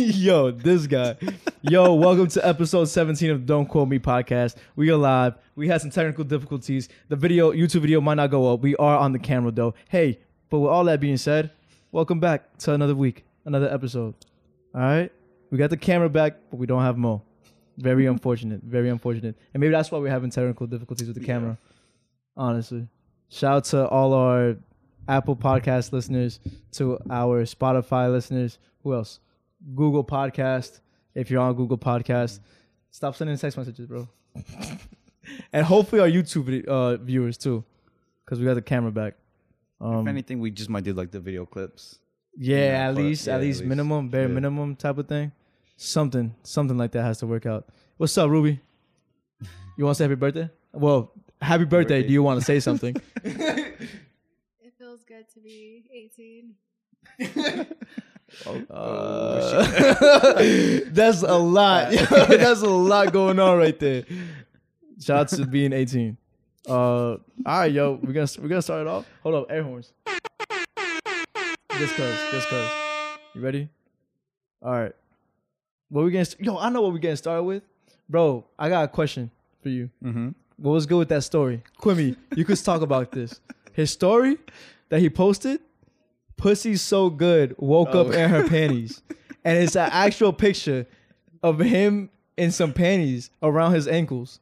[0.02, 1.14] Yo, this guy.
[1.60, 4.56] Yo, welcome to episode 17 of Don't Quote Me podcast.
[4.74, 5.34] We are live.
[5.56, 6.88] We had some technical difficulties.
[7.10, 8.62] The video, YouTube video might not go up.
[8.62, 9.74] We are on the camera though.
[9.90, 10.18] Hey,
[10.48, 11.50] but with all that being said,
[11.92, 14.14] welcome back to another week, another episode.
[14.74, 15.12] All right?
[15.50, 17.20] We got the camera back, but we don't have Mo.
[17.76, 18.62] Very unfortunate.
[18.62, 19.36] Very unfortunate.
[19.52, 21.58] And maybe that's why we're having technical difficulties with the camera.
[22.38, 22.88] Honestly.
[23.28, 24.56] Shout out to all our
[25.06, 26.40] Apple Podcast listeners,
[26.72, 28.58] to our Spotify listeners.
[28.82, 29.20] Who else?
[29.74, 30.80] Google Podcast.
[31.14, 32.40] If you're on Google Podcast,
[32.90, 34.08] stop sending text messages, bro.
[35.52, 37.64] and hopefully our YouTube uh, viewers too,
[38.24, 39.14] because we got the camera back.
[39.80, 41.98] Um, if anything, we just might do like the video clips.
[42.36, 43.68] yeah, Yeah, at least, yeah, at at least least.
[43.68, 44.34] minimum, bare Yeah.
[44.34, 45.32] minimum type of thing.
[45.76, 47.68] Something, something like that has to work out.
[47.96, 48.60] What's up, Ruby?
[49.78, 50.50] You want to say happy birthday?
[50.72, 52.00] Well, happy birthday.
[52.00, 52.06] birthday.
[52.06, 52.94] Do you want to say something?
[53.24, 55.84] It feels good to be
[57.18, 57.66] 18.
[58.46, 59.62] Uh,
[60.86, 61.90] that's a lot.
[62.10, 64.04] that's a lot going on right there.
[65.00, 66.16] Shout out to being 18.
[66.68, 69.06] Uh, all right, yo, we're gonna we're gonna start it off.
[69.22, 69.92] Hold up, air horns.
[71.78, 72.70] Just cause, just cause.
[73.34, 73.68] You ready?
[74.62, 74.92] All right.
[75.88, 76.26] What we getting?
[76.26, 77.62] st- Yo, I know what we getting started with,
[78.08, 78.44] bro.
[78.58, 79.30] I got a question
[79.62, 79.90] for you.
[80.04, 80.30] Mm-hmm.
[80.58, 81.62] What was good with that story?
[81.80, 83.40] Quimi, you could talk about this.
[83.72, 84.36] His story
[84.90, 85.60] that he posted,
[86.40, 88.10] Pussy's so good, woke up Oh.
[88.12, 89.02] in her panties.
[89.42, 90.86] And it's an actual picture
[91.42, 94.38] of him in some panties around his ankles.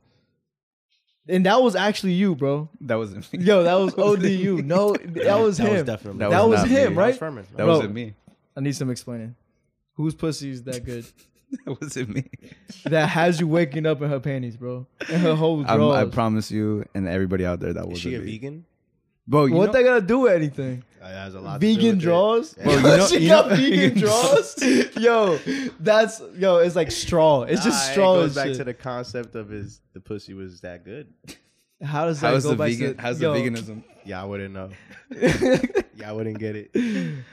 [1.29, 2.69] And that was actually you, bro.
[2.81, 3.39] That wasn't me.
[3.45, 4.61] Yo, that was ODU.
[4.63, 5.73] No, that was That him.
[5.75, 6.99] was definitely That That was not him, me.
[6.99, 7.15] right?
[7.15, 7.45] Fermin.
[7.51, 7.67] That Bro.
[7.69, 8.15] wasn't me.
[8.57, 9.37] I need some explaining.
[9.95, 11.07] Whose pussy is that good?
[11.65, 12.25] That wasn't me.
[12.87, 14.87] that has you waking up in her panties, bro.
[15.09, 15.97] In her whole I'm, drawers.
[16.09, 18.33] I promise you and everybody out there that Is wasn't she a me.
[18.33, 18.65] vegan?
[19.29, 20.83] Bro, you what know, they gotta do with anything?
[21.01, 21.61] Oh, has a lot.
[21.61, 22.57] vegan draws.
[22.57, 22.65] Yeah.
[22.65, 24.63] Bro, you know- she you got know- vegan draws.
[24.97, 25.37] yo,
[25.79, 26.57] that's yo.
[26.59, 27.43] It's like straw.
[27.43, 28.15] It's just Nah, straw.
[28.15, 28.57] It goes back shit.
[28.57, 31.13] to the concept of his the pussy was that good.
[31.83, 32.97] How does that how's go the back vegan?
[32.97, 33.85] to how's yo, the veganism?
[34.05, 34.71] Yeah, I wouldn't know.
[35.99, 36.71] Yeah, I wouldn't get it.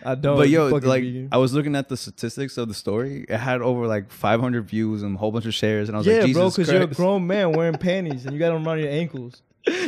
[0.03, 0.38] I don't.
[0.38, 1.30] but yo, like vegan.
[1.31, 3.24] I was looking at the statistics of the story.
[3.30, 6.08] It had over like 500 views and a whole bunch of shares, and I was
[6.08, 8.68] yeah, like, Jesus bro, because you're a grown man wearing panties and you got them
[8.68, 9.44] around your ankles.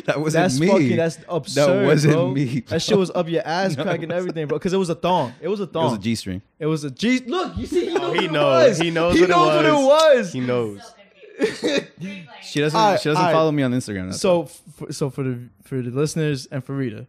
[0.05, 0.67] That wasn't That's me.
[0.67, 0.95] fucking.
[0.97, 1.85] That's absurd.
[1.85, 2.31] wasn't bro.
[2.31, 4.57] me, That shit was up your ass No, crack and everything, bro.
[4.57, 5.33] Because it was a thong.
[5.39, 5.83] It was a thong.
[5.83, 6.41] it was a G string.
[6.59, 7.19] It was a G.
[7.19, 8.01] Look, you see, he knows.
[8.01, 8.67] Oh, he what it knows.
[8.69, 8.77] was.
[8.79, 10.33] He knows He what it knows what it was.
[10.33, 10.81] He knows.
[12.41, 12.79] She doesn't.
[12.79, 13.33] Alright, she doesn't alright.
[13.33, 14.13] follow me on Instagram.
[14.13, 14.61] so, f-
[14.91, 17.05] so for the for the listeners and for Rita,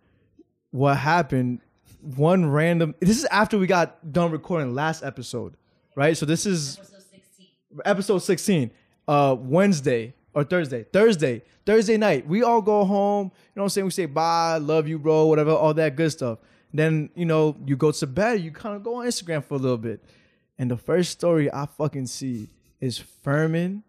[0.71, 1.61] what happened?
[2.03, 2.95] One random.
[3.01, 5.57] This is after we got done recording last episode,
[5.95, 6.17] right?
[6.17, 6.79] So this is
[7.85, 8.71] episode sixteen.
[9.07, 10.85] Uh, Wednesday or Thursday.
[10.93, 11.43] Thursday.
[11.67, 12.27] Thursday night.
[12.27, 13.27] We all go home.
[13.27, 13.85] You know what I'm saying?
[13.87, 16.39] We say bye, love you, bro, whatever, all that good stuff.
[16.73, 18.41] Then you know you go to bed.
[18.41, 20.05] You kind of go on Instagram for a little bit,
[20.59, 22.49] and the first story I fucking see
[22.81, 23.83] is Fermin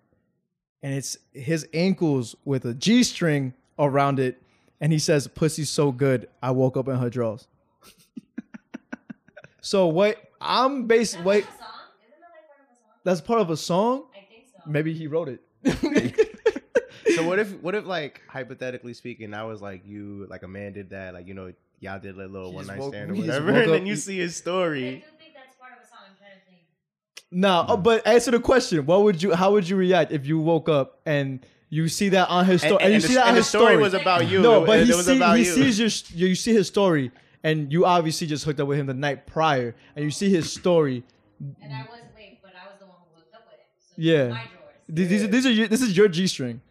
[0.82, 4.42] and it's his ankles with a G string around it,
[4.80, 7.48] and he says, "Pussy's so good, I woke up in her drawers."
[9.62, 11.46] so what I'm based wait,
[13.04, 14.06] that's part of a song.
[14.16, 14.70] I think so.
[14.70, 15.42] Maybe he wrote it.
[17.20, 20.74] So what if what if like hypothetically speaking, I was like you like a man
[20.74, 23.52] did that, like you know y'all did like a little one night stand or whatever,
[23.62, 25.04] and then you see his story.
[27.32, 28.86] no, oh, uh, but answer the question.
[28.86, 29.34] What would you?
[29.34, 32.70] How would you react if you woke up and you see that on his And,
[32.70, 32.84] story?
[32.84, 34.42] and, you the, see that on his story was about you.
[34.42, 35.52] No, but it, he, was see, about he you.
[35.52, 37.12] sees your you see his story,
[37.44, 40.52] and you obviously just hooked up with him the night prior, and you see his
[40.52, 41.04] story.
[41.62, 43.68] And I wasn't wait, but I was the one who hooked up with him.
[43.78, 44.30] So Yeah.
[44.30, 44.60] My drawers.
[44.90, 46.62] These, these, are, these are your, this is your G string.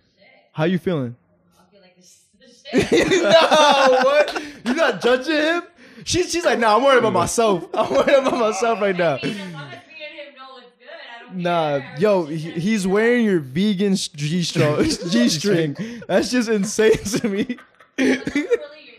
[0.59, 1.15] How you feeling?
[1.57, 3.23] I feel like this is the shit.
[3.23, 4.43] no, what?
[4.65, 5.63] You not judging him?
[6.03, 7.69] She, she's like, nah, I'm worried about myself.
[7.75, 9.19] I'm worried about myself right now.
[9.23, 12.25] I mean, as long as me and him know it's good, I don't Nah, yo,
[12.25, 14.83] he, he's wearing your vegan G string.
[15.11, 15.77] G string.
[16.09, 17.57] That's just insane to me.
[17.97, 18.51] Was those really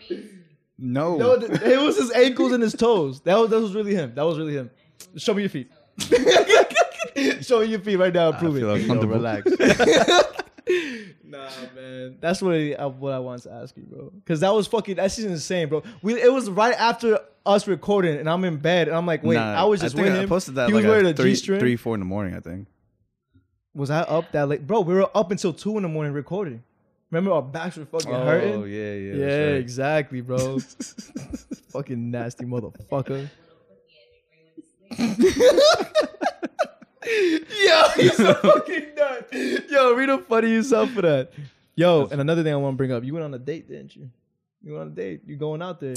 [0.08, 0.30] your knees?
[0.78, 1.16] no.
[1.18, 3.20] No, th- it was his ankles and his toes.
[3.20, 4.14] That was that was really him.
[4.14, 4.70] That was really him.
[5.18, 5.70] Show me your feet.
[7.42, 8.28] Show me your feet right now.
[8.28, 8.78] and I Prove feel it.
[8.86, 9.16] Yo, uncomfortable.
[9.16, 9.50] relax.
[11.24, 12.16] Nah, man.
[12.20, 14.10] That's what I, what I wanted to ask you, bro.
[14.10, 14.96] Because that was fucking.
[14.96, 15.82] That's just insane, bro.
[16.02, 19.36] We it was right after us recording, and I'm in bed, and I'm like, wait,
[19.36, 20.28] Nah, I was just think with I him.
[20.28, 21.60] posted that he was like wearing a at three, G-string.
[21.60, 22.34] three, four in the morning.
[22.34, 22.66] I think.
[23.74, 24.80] Was I up that late, bro?
[24.80, 26.64] We were up until two in the morning recording.
[27.12, 28.54] Remember, our backs were fucking Oh hurting.
[28.54, 29.14] Oh yeah, yeah.
[29.14, 29.54] Yeah, right.
[29.56, 30.58] exactly, bro.
[31.72, 33.28] fucking nasty motherfucker.
[37.06, 39.28] Yo, he's a fucking nut.
[39.70, 41.30] Yo, read up funny yourself for that.
[41.74, 43.96] Yo, and another thing I want to bring up, you went on a date, didn't
[43.96, 44.10] you?
[44.62, 45.22] You went on a date.
[45.26, 45.94] You going out there?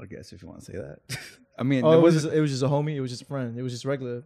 [0.00, 0.98] I guess if you want to say that.
[1.58, 2.94] I mean, Oh, it it was was just, it was just a homie.
[2.96, 3.56] It was just a friend.
[3.58, 4.22] It was just regular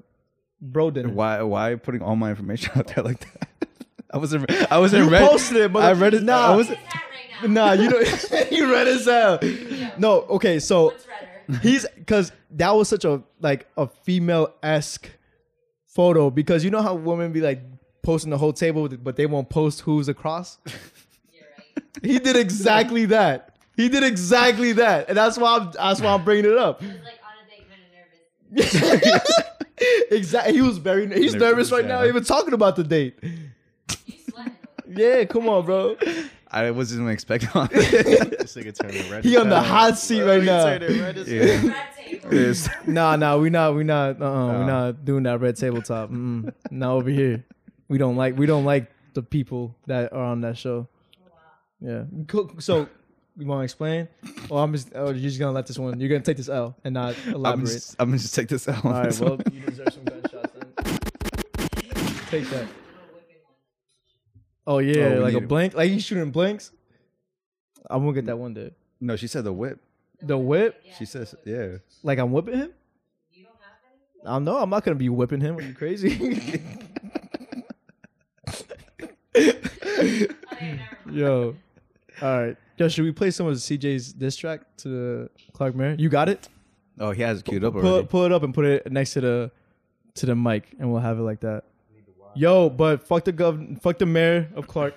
[0.60, 1.10] bro dinner.
[1.10, 3.48] why why putting all my information out there like that?
[4.10, 5.26] I wasn't I wasn't You ready.
[5.26, 6.22] posted it, but I read it.
[6.22, 6.78] Nah, I was right
[7.42, 7.48] now?
[7.48, 8.00] Nah, you know
[8.50, 9.44] you read his out.
[9.98, 10.94] No, okay, so
[11.60, 15.10] he's because that was such a like a female esque
[15.96, 17.60] photo because you know how women be like
[18.02, 20.58] posting the whole table, but they won't post who's across.
[21.78, 22.10] Right.
[22.10, 23.56] He did exactly that.
[23.76, 26.80] He did exactly that, and that's why I'm that's why I'm bringing it up.
[26.80, 30.10] Like on a date, kind of nervous.
[30.10, 30.54] exactly.
[30.54, 31.06] He was very.
[31.06, 32.00] He's Nervous, nervous right yeah.
[32.00, 33.18] now, even talking about the date.
[34.88, 35.96] Yeah, come on, bro.
[36.56, 39.24] I wasn't even expecting on This nigga turning red.
[39.24, 40.64] He on the hot seat right now.
[40.64, 41.44] turning red as Yeah.
[41.44, 41.68] hell.
[41.70, 42.34] Red table.
[42.34, 42.68] Yes.
[42.86, 44.66] Nah, nah, we not, we not, uh, uh we Oh.
[44.66, 46.10] not doing that Red Table Talk.
[46.10, 46.52] Mm-mm.
[46.70, 47.44] Not over here.
[47.88, 50.88] We don't like, we don't like the people that are on that show.
[51.80, 52.04] Yeah.
[52.28, 52.50] Cool.
[52.58, 52.88] So,
[53.38, 54.08] you want to explain?
[54.48, 56.00] Or I'm just, or you're just gonna let this one.
[56.00, 57.66] You're gonna take this L and not I'm elaborate.
[57.66, 58.82] just, I'm gonna just take this out.
[58.84, 59.20] All right.
[59.20, 60.52] Well, you deserve some gunshots.
[60.54, 60.98] Then.
[62.30, 62.66] Take that.
[64.66, 65.74] Oh yeah, Oh, we like a need- blank.
[65.74, 66.72] Like he's shooting blanks.
[67.88, 68.38] I'm gonna get that mm.
[68.38, 68.72] one day.
[69.00, 69.80] no, she said the whip.
[70.22, 70.82] The whip.
[70.98, 71.76] She says, yeah.
[72.02, 72.70] Like I'm whipping him.
[73.32, 73.74] You don't have
[74.24, 74.34] any?
[74.34, 75.56] I know I'm not gonna be whipping him.
[75.56, 76.14] Are you crazy?
[79.36, 81.16] Okay, never mind.
[81.16, 81.54] Yo,
[82.22, 82.56] all right.
[82.78, 85.94] Yo, should we play some of CJ's diss track to Clark Mayor?
[85.98, 86.48] You got it.
[86.98, 88.06] Oh, he has it queued up Pull, already.
[88.08, 89.50] pull it up and put it next to the
[90.14, 91.64] to the mic, and we'll have it like that.
[92.36, 94.94] Yo, but fuck the gov, fuck the mayor of Clark.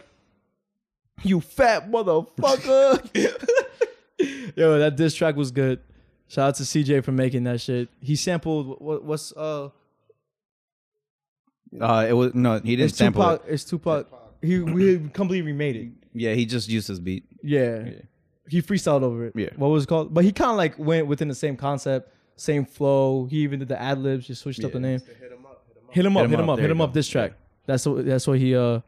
[1.23, 3.09] You fat motherfucker.
[4.55, 5.79] Yo, that diss track was good.
[6.27, 7.89] Shout out to CJ for making that shit.
[8.01, 9.69] He sampled what, what's uh
[11.79, 13.47] Uh, it was no, he didn't it's sample Tupac.
[13.47, 13.53] it.
[13.53, 14.07] It's Tupac.
[14.41, 15.89] He we completely remade it.
[16.13, 17.25] Yeah, he just used his beat.
[17.43, 17.83] Yeah.
[17.85, 17.91] Yeah.
[18.47, 19.33] He freestyled over it.
[19.35, 19.49] Yeah.
[19.55, 20.13] What was it called?
[20.13, 23.25] But he kind of like went within the same concept, same flow.
[23.25, 24.85] He even did the ad libs, just switched up the Yeah.
[24.97, 25.01] name.
[25.91, 26.29] Hit him up.
[26.29, 26.39] Hit him up.
[26.39, 26.89] Hit him up, hit him up, there hit you him up.
[26.89, 26.93] go.
[26.93, 27.33] This track.
[27.65, 28.79] That's what that's what he uh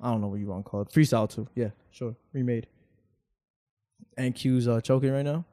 [0.00, 0.88] I don't know what you want to call it.
[0.88, 1.46] Freestyle too.
[1.54, 2.14] Yeah, sure.
[2.32, 2.66] Remade.
[4.16, 5.44] And Q's uh choking right now.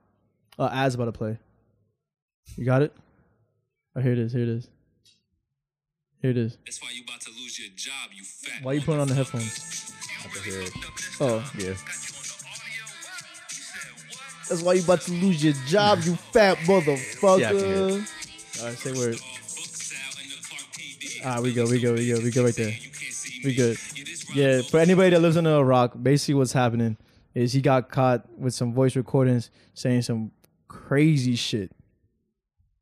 [0.58, 1.38] Uh ads about to play.
[2.56, 2.94] You got it?
[3.96, 4.68] Oh here it is, here it is.
[6.22, 6.58] Here it is.
[6.66, 8.64] That's why you about to lose your job, you fat.
[8.64, 9.94] Why you putting on the headphones?
[10.20, 10.72] I can hear it.
[11.22, 11.52] Oh.
[11.58, 11.74] Yeah.
[14.50, 17.40] That's why you about to lose your job, you fat motherfucker.
[17.40, 18.06] Yeah, I can hear
[18.62, 19.18] All right, say word.
[21.26, 22.74] All right, we go, we go, we go, we go right there.
[23.44, 23.78] We good.
[24.34, 26.98] Yeah, for anybody that lives under a rock, basically what's happening
[27.34, 30.32] is he got caught with some voice recordings saying some
[30.68, 31.72] crazy shit.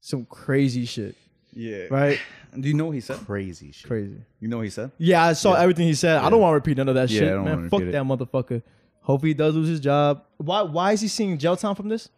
[0.01, 1.15] Some crazy shit,
[1.53, 1.85] Yeah.
[1.89, 2.19] right?
[2.59, 3.17] Do you know what he said?
[3.25, 3.87] Crazy shit.
[3.87, 4.21] Crazy.
[4.39, 4.91] You know what he said?
[4.97, 5.61] Yeah, I saw Yeah.
[5.61, 6.17] everything he said.
[6.17, 7.69] I don't want to repeat none of that Yeah, I shit, don't man.
[7.69, 7.91] Fuck it.
[7.91, 8.61] that motherfucker.
[9.01, 10.23] Hopefully he does lose his job.
[10.37, 10.61] Why?
[10.61, 12.09] Why is he seeing jail time from this?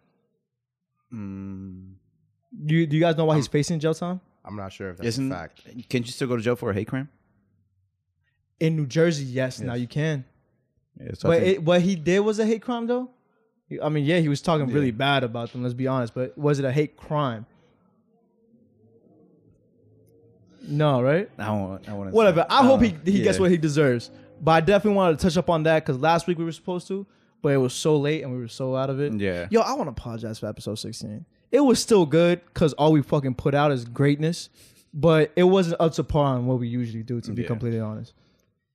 [1.13, 1.93] Mm,
[2.65, 4.21] You do you guys know why he's facing jail time?
[4.49, 5.61] I'm not sure if that's isn't a fact.
[5.89, 7.07] Can you still go to jail for a hate crime?
[8.59, 10.25] In New Jersey, yes, now you can.
[10.99, 13.11] Yeah, so But think- it, what he did was a hate crime, though.
[13.83, 15.61] I mean, yeah, he was talking really bad about them.
[15.61, 16.15] Let's be honest.
[16.15, 17.45] But was it a hate crime?
[20.63, 21.29] No, right?
[21.37, 21.87] I want.
[21.87, 22.11] I want.
[22.11, 22.47] Whatever.
[22.49, 24.09] I hope he he gets what he deserves.
[24.41, 26.87] But I definitely wanted to touch up on that because last week we were supposed
[26.87, 27.05] to,
[27.41, 29.13] but it was so late and we were so out of it.
[29.13, 29.47] Yeah.
[29.51, 31.25] Yo, I want to apologize for episode 16.
[31.51, 34.49] It was still good because all we fucking put out is greatness,
[34.93, 37.21] but it wasn't up to par on what we usually do.
[37.21, 37.47] To be Yeah.
[37.47, 38.13] completely honest,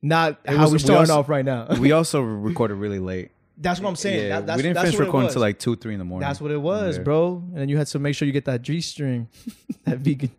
[0.02, 1.68] not It how was- we we starting also- off right now.
[1.78, 3.30] we also recorded really late.
[3.56, 4.26] that's what I'm saying.
[4.28, 6.26] Yeah, That- we didn't finish recording until like two, three in the morning.
[6.26, 7.02] That's what it was, Yeah.
[7.04, 7.42] bro.
[7.52, 9.28] And then you had to make sure you get that G string,
[9.84, 10.30] that vegan.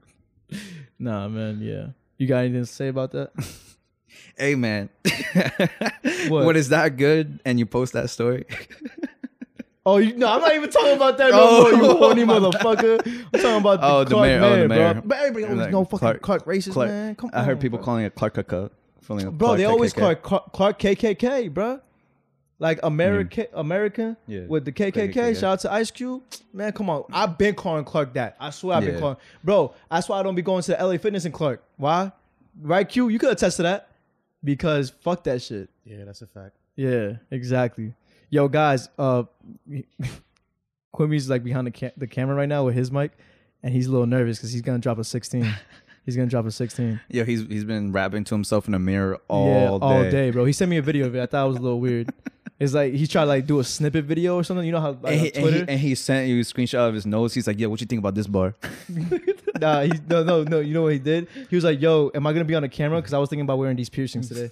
[0.99, 1.59] Nah, man.
[1.61, 1.87] Yeah.
[2.17, 3.31] You got anything to say about that?
[4.37, 4.89] Hey man,
[6.29, 6.45] What?
[6.45, 7.39] what is that good?
[7.45, 8.45] And you post that story?
[9.87, 11.97] Oh, you, no, I'm not even talking about that oh, no Oh, more, you oh
[11.97, 13.05] horny motherfucker.
[13.33, 14.93] I'm talking about the Oh, the Clark mayor- mayor, oh, the mayor.
[14.93, 15.01] bro.
[15.05, 17.15] But everybody always Like, know fucking Clark, Clark- racist, Clark- man.
[17.15, 17.85] Come I heard people bro.
[17.85, 18.71] calling it Clark Clark.
[19.01, 19.99] Feeling Bro, they always KKK.
[19.99, 21.79] call it Clark, Clark KKK, bro.
[22.57, 24.45] Like America, American Yeah.
[24.47, 25.09] with the KKK.
[25.13, 25.33] KKK, yeah.
[25.33, 26.23] Shout out to Ice Cube.
[26.53, 27.03] Man, come on.
[27.13, 28.35] I've been calling Clark that.
[28.39, 29.17] I swear I've been calling.
[29.43, 31.61] Bro, that's why I don't be going to the LA Fitness in Clark.
[31.77, 32.11] Why?
[32.59, 33.09] Right, Q?
[33.09, 33.89] You could attest to that.
[34.43, 35.69] Because fuck that shit.
[35.83, 36.55] Yeah, that's a fact.
[36.75, 37.93] Yeah, exactly.
[38.29, 39.23] Yo, guys, uh,
[40.95, 43.11] Quimi's like behind the ca- the camera right now with his mic,
[43.63, 45.45] and he's a little nervous because he's gonna drop a 16.
[46.05, 46.99] he's gonna drop a 16.
[47.09, 49.77] Yeah, he's he's been rapping to himself in the mirror all yeah, day.
[49.81, 50.45] all day, bro.
[50.45, 51.21] He sent me a video of it.
[51.21, 52.09] I thought it was a little weird.
[52.57, 54.65] It's like he tried to like do a snippet video or something.
[54.65, 55.57] You know how like, And he, and, Twitter?
[55.57, 57.33] he, and he sent you a screenshot of his nose.
[57.33, 58.55] He's like, "Yeah, what you think about this bar?"
[59.59, 60.61] nah, he, no, no, no.
[60.61, 61.27] You know what he did?
[61.49, 62.99] He was like, "Yo, am I gonna be on the camera?
[63.01, 64.51] Because I was thinking about wearing these piercings today.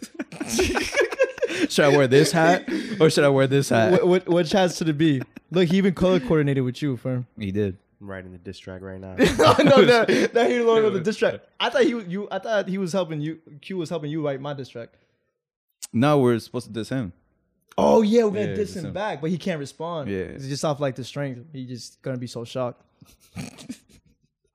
[1.70, 2.68] Should I wear this hat
[3.00, 3.92] or should I wear this hat?
[3.92, 5.22] what, what, which has to the be?
[5.52, 7.28] Look, he even color coordinated with you, firm.
[7.38, 7.78] He did.
[8.02, 9.16] I'm writing the diss track right now.
[9.18, 11.42] no, no, that, that he no longer the diss track.
[11.60, 12.28] I thought he you.
[12.32, 13.40] I thought he was helping you.
[13.62, 14.90] Q was helping you write my diss track.
[15.94, 17.14] No, we're supposed to diss him.
[17.78, 18.94] Oh yeah, we're gonna Yeah, diss diss him him.
[18.94, 20.10] back, but he can't respond.
[20.10, 20.18] Yeah.
[20.18, 21.46] it's just off like the strength.
[21.54, 22.82] He just gonna be so shocked.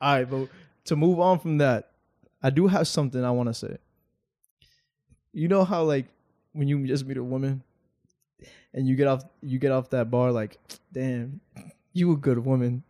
[0.00, 0.48] All right, but
[0.84, 1.90] to move on from that,
[2.42, 3.78] I do have something I want to say.
[5.32, 6.06] You know how like
[6.58, 7.62] when you just meet a woman
[8.74, 10.58] and you get off you get off that bar like,
[10.92, 11.40] damn,
[11.92, 12.82] you a good woman.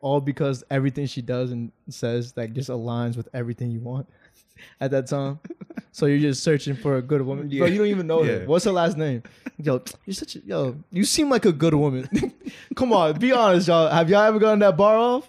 [0.00, 4.08] All because everything she does and says like just aligns with everything you want
[4.80, 5.40] at that time.
[5.90, 7.48] so you're just searching for a good woman.
[7.48, 8.44] Bro, you don't even know her.
[8.46, 9.24] What's her last name?
[9.60, 12.08] Yo, you're such a yo, you seem like a good woman.
[12.76, 13.90] Come on, be honest, y'all.
[13.90, 15.28] Have y'all ever gotten that bar off?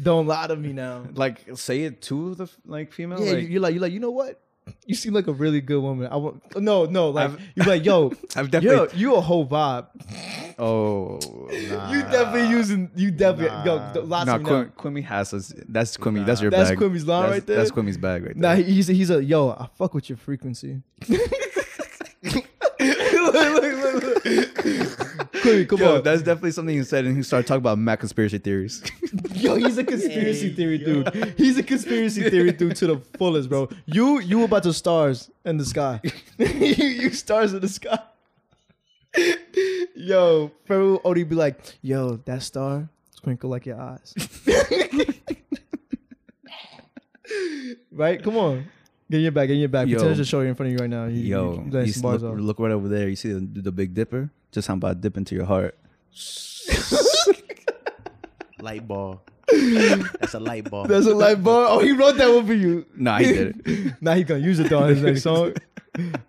[0.00, 1.06] Don't lie to me now.
[1.14, 3.24] Like, say it to the like female.
[3.24, 4.42] Yeah, like, you're like, you're like, you know what?
[4.86, 6.06] You seem like a really good woman.
[6.10, 8.96] I want no, no, like I've- you're like, yo, I've definitely.
[8.98, 9.86] you a whole vibe.
[10.58, 11.18] oh,
[11.50, 11.90] Nah.
[11.92, 13.92] You definitely using you definitely yo Nah.
[13.92, 14.44] th- lie to no, me.
[14.44, 15.52] Quim, Quimi has us.
[15.68, 16.24] That's Quimi.
[16.24, 16.78] That's your That's bag.
[16.78, 17.56] That's Quimi's line that's, right there?
[17.56, 18.64] That's Quimi's bag right Nah, there.
[18.64, 19.50] he- he's a, he's a yo.
[19.50, 20.82] I fuck with your frequency.
[21.08, 22.44] look,
[22.80, 25.35] look, look, look.
[25.46, 26.02] Quimi, come Yo, on.
[26.02, 28.82] that's definitely something he said, and he started talking about mad conspiracy theories.
[29.34, 31.34] Yo, he's a conspiracy theory dude.
[31.36, 33.68] He's a conspiracy theory dude to the fullest, bro.
[33.86, 36.00] You you about the stars in the sky.
[36.38, 37.98] you, you stars in the sky.
[39.94, 42.88] Yo, Pharaoh Odie be like, yo, that star
[43.22, 44.14] twinkle like your eyes.
[47.90, 48.22] right?
[48.22, 48.66] Come on.
[49.10, 49.88] Get in your back, get in your back.
[49.88, 49.98] Yo.
[49.98, 51.06] Pretend to show you in front of you right now.
[51.06, 53.08] You, Yo, you, you letting you some bars look, look right over there.
[53.08, 54.30] You see the, the Big Dipper?
[54.52, 55.76] Just how about dip into your heart.
[58.60, 59.22] light ball.
[59.52, 60.86] That's a light ball.
[60.86, 61.66] That's a light bar.
[61.68, 62.84] Oh, he wrote that one for you.
[62.96, 63.94] Nah, he did it.
[64.00, 65.54] now he gonna use it though on his next song.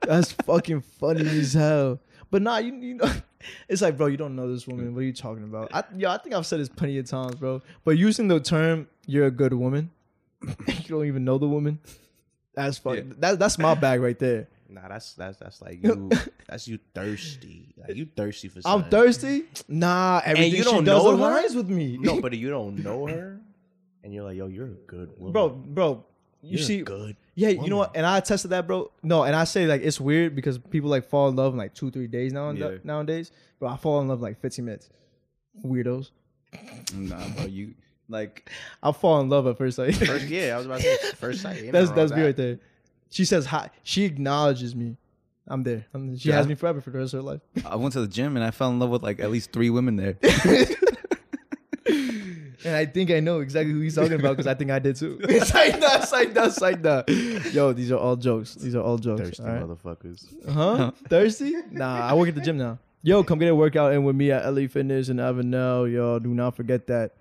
[0.01, 1.99] That's fucking funny as hell.
[2.29, 3.11] But nah, you you know,
[3.69, 4.93] it's like, bro, you don't know this woman.
[4.93, 5.69] What are you talking about?
[5.73, 7.61] I, yo, I think I've said this plenty of times, bro.
[7.83, 9.91] But using the term "you're a good woman,"
[10.67, 11.79] you don't even know the woman.
[12.53, 13.07] That's fucking.
[13.07, 13.13] Yeah.
[13.19, 14.47] That, that's my bag right there.
[14.69, 16.09] Nah, that's that's that's like you.
[16.47, 17.73] that's you thirsty.
[17.77, 18.61] Like you thirsty for.
[18.61, 18.83] Something.
[18.85, 19.43] I'm thirsty.
[19.67, 21.23] Nah, everything you she don't does know her?
[21.23, 21.97] aligns with me.
[21.97, 23.39] No, but you don't know her,
[24.03, 26.05] and you're like, yo, you're a good woman, bro, bro.
[26.41, 27.15] You You're see, good.
[27.33, 27.91] Yeah, you know what?
[27.95, 28.91] And I attest to that, bro.
[29.03, 31.73] No, and I say like it's weird because people like fall in love in like
[31.73, 32.77] two, three days now Yeah.
[32.83, 33.31] nowadays.
[33.59, 34.89] Bro, I fall in love in, like 15 minutes.
[35.65, 36.11] Weirdos.
[36.93, 37.73] Nah, bro, you
[38.07, 38.49] like
[38.83, 39.95] I fall in love at first sight.
[39.95, 41.71] First, yeah, I was about to say first sight.
[41.71, 42.25] that's that's me that.
[42.25, 42.59] right there.
[43.09, 43.69] She says hi.
[43.83, 44.97] She acknowledges me.
[45.47, 45.85] I'm there.
[45.93, 46.35] I'm, she Yeah.
[46.35, 47.41] has me forever for the rest of her life.
[47.65, 49.69] I went to the gym and I fell in love with like at least three
[49.69, 50.17] women there.
[52.65, 54.95] And I think I know exactly who he's talking about because I think I did
[54.97, 55.19] too.
[55.23, 57.07] it's like that, it's like that, it's like that.
[57.53, 58.55] Yo, these are all jokes.
[58.55, 59.21] These are all jokes.
[59.21, 59.61] Thirsty all right?
[59.63, 60.51] motherfuckers.
[60.51, 60.91] Huh?
[61.07, 61.53] Thirsty?
[61.71, 62.79] Nah, I work at the gym now.
[63.03, 65.89] Yo, come get a workout in with me at LA Fitness and Avenel.
[65.91, 67.13] Yo, do not forget that.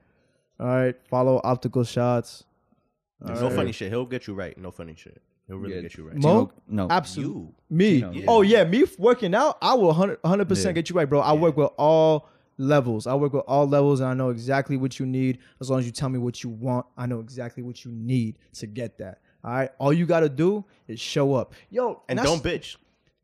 [0.58, 0.96] All right.
[1.08, 2.44] Follow Optical Shots.
[3.24, 3.52] All no right.
[3.52, 3.90] funny shit.
[3.90, 4.56] He'll get you right.
[4.58, 5.22] No funny shit.
[5.46, 5.82] He'll really Yeah.
[5.82, 6.16] get you right.
[6.16, 6.50] Mo?
[6.68, 7.34] no, Absolutely.
[7.34, 7.54] You.
[7.70, 8.00] Me.
[8.00, 8.24] Tino.
[8.28, 8.64] Oh, yeah.
[8.64, 10.72] Me f- working out, I will 100, 100% Yeah.
[10.72, 11.20] get you right, bro.
[11.20, 13.06] I work with all levels.
[13.06, 15.38] I work with all levels and I know exactly what you need.
[15.60, 18.38] As long as you tell me what you want, I know exactly what you need
[18.54, 19.20] to get that.
[19.44, 19.70] All right.
[19.78, 21.54] All you got to do is show up.
[21.70, 22.76] Yo, And that's- don't bitch.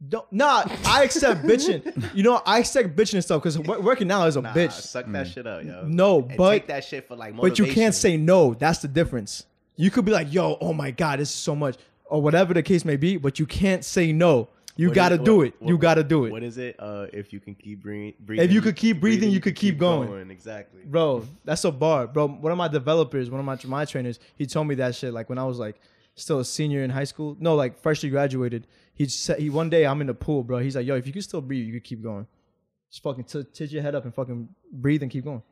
[0.09, 2.11] Don't, nah, I accept bitching.
[2.15, 4.73] You know, I accept bitching and stuff because working out is a Nah, bitch.
[4.73, 5.85] suck that shit up, yo.
[5.87, 7.35] No, And but take that shit for like.
[7.35, 7.65] motivation.
[7.65, 8.53] but you can't say no.
[8.55, 9.47] That's the difference.
[9.77, 11.77] You could be like, "Yo, oh my god, this is so much,"
[12.13, 14.49] or whatever the case may be, but you can't say no.
[14.77, 15.55] You What got to is- do what- it.
[15.61, 16.77] you got to do it, What is it?
[16.79, 20.31] Uh, if you can keep breathing, breathing you could keep breathing, you could keep going.
[20.31, 20.83] Exactly.
[20.85, 21.27] bro.
[21.45, 22.29] That's a bar, bro.
[22.29, 25.29] One of my developers, one of my my trainers, he told me that shit like
[25.29, 25.77] when I was like
[26.15, 27.37] still a senior in high school.
[27.41, 28.67] No, like freshly graduated.
[28.95, 30.59] He said he one day I'm in the pool, bro.
[30.59, 32.27] He's like, "Yo, if you can still breathe, you could keep going.
[32.91, 35.43] Just fucking t- tilt your head up and fucking breathe and keep going."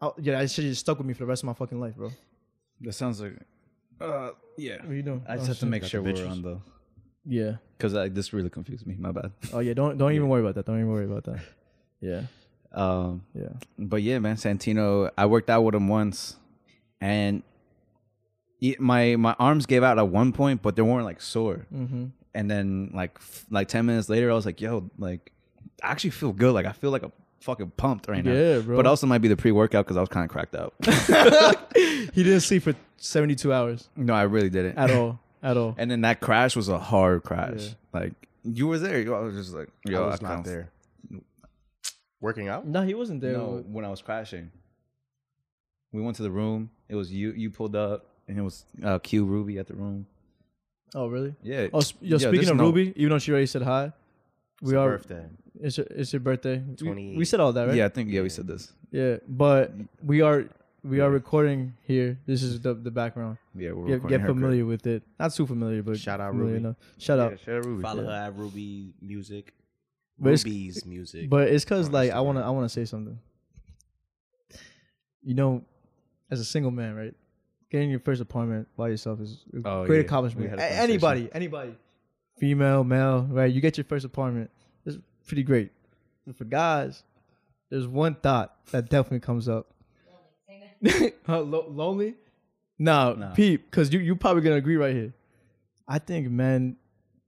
[0.00, 1.94] I, yeah, that shit just stuck with me for the rest of my fucking life,
[1.96, 2.10] bro.
[2.82, 3.36] that sounds like.
[4.00, 4.76] Uh, yeah.
[4.82, 5.22] What are you doing?
[5.28, 6.58] I just Oh, have to make sure we're on the
[7.24, 7.56] Yeah.
[7.76, 8.96] because like, this really confused me.
[8.98, 9.32] My bad.
[9.52, 9.74] Oh yeah.
[9.74, 10.66] Don't don't even worry about that.
[10.66, 11.40] Don't even worry about that.
[12.00, 12.22] Yeah.
[12.72, 13.48] Um, Yeah.
[13.78, 15.10] but yeah, man, Santino.
[15.16, 16.36] I worked out with him once,
[17.00, 17.42] and
[18.58, 21.66] he- my my arms gave out at one point, but they weren't like sore.
[21.72, 22.06] Mm-hmm.
[22.34, 25.32] And then like f- like ten minutes later, I was like, yo, like
[25.82, 26.52] I actually feel good.
[26.52, 27.12] Like I feel like I'm
[27.44, 28.32] fucking pumped right now.
[28.32, 28.76] Yeah, bro.
[28.76, 30.74] But also might be the pre workout because I was kind of cracked out.
[32.14, 35.18] He didn't sleep for 72 hours no, I really didn't at all.
[35.42, 35.74] At all.
[35.76, 37.64] And then that crash was a hard crash.
[37.66, 38.00] Yeah.
[38.00, 38.12] Like
[38.44, 38.96] you were there.
[39.14, 40.70] I was just like, yo, I was I not can't- there.
[42.20, 42.66] Working out.
[42.66, 43.32] No, he wasn't there.
[43.32, 44.50] No, when I was crashing,
[45.92, 46.70] we went to the room.
[46.88, 47.32] It was you.
[47.32, 50.06] You pulled up, and it was uh, Q Ruby at the room.
[50.94, 51.34] Oh really?
[51.42, 51.66] Yeah.
[51.74, 53.92] Oh, sp- yo, Yeah, speaking there's of no- Ruby, even though she already said hi,
[54.64, 54.90] we your are.
[54.98, 55.24] birthday.
[55.60, 56.62] It's your, it's your birthday.
[56.82, 57.76] We- We, said all that, right?
[57.76, 58.72] Yeah, I think yeah we said this.
[58.90, 60.46] Yeah, but we are
[60.82, 62.18] we are recording here.
[62.26, 63.38] This is the the background.
[63.54, 65.02] Yeah, we're Get, recording get her familiar with it.
[65.18, 66.64] Not too familiar, but Shout out familiar Ruby.
[66.64, 66.76] enough.
[66.98, 67.38] Shout out.
[67.40, 67.82] Shout out Ruby.
[67.82, 68.08] Follow Yeah.
[68.10, 69.54] her at Ruby Music.
[70.18, 71.30] But it's- Ruby's Music.
[71.30, 73.18] But it's cause like I wanna I wanna say something.
[75.22, 75.64] You know,
[76.30, 77.14] as a single man, right?
[77.70, 80.04] Getting your first apartment by yourself is a Oh, great yeah.
[80.04, 80.50] accomplishment.
[80.50, 80.90] Had a A- conversation.
[80.90, 81.74] anybody, anybody,
[82.38, 83.50] female, male, right?
[83.52, 84.50] You get your first apartment.
[85.26, 85.70] Pretty great.
[86.26, 87.02] But for guys,
[87.70, 89.68] there's one thought that definitely comes up.
[91.26, 92.14] Huh, lo- lonely?
[92.78, 93.32] No, Nah.
[93.32, 95.14] peep, because you you probably gonna agree right here.
[95.88, 96.76] I think men,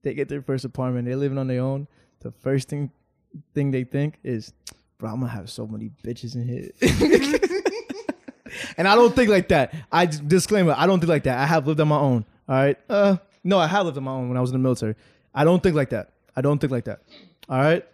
[0.03, 1.89] they get their first apartment, they're living on their own.
[2.21, 2.91] The first thing
[3.55, 4.53] thing they think is,
[4.99, 6.71] bro, I'm gonna have so many bitches in here.
[8.77, 9.75] and I don't think like that.
[9.91, 11.39] I disclaimer, I don't think like that.
[11.39, 12.25] I have lived on my own.
[12.49, 12.79] All right.
[12.91, 14.95] Uh, no, I have lived on my own when I was in the military.
[15.35, 16.11] I don't think like that.
[16.35, 17.01] I don't think like that.
[17.49, 17.87] All right.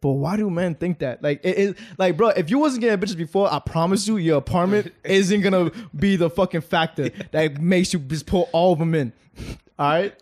[0.00, 1.22] But why do men think that?
[1.22, 4.36] Like, it, it, like, bro, if you wasn't getting bitches before, I promise you, your
[4.36, 8.94] apartment isn't gonna be the fucking factor that makes you just pull all of them
[8.94, 9.14] in.
[9.78, 10.14] All right,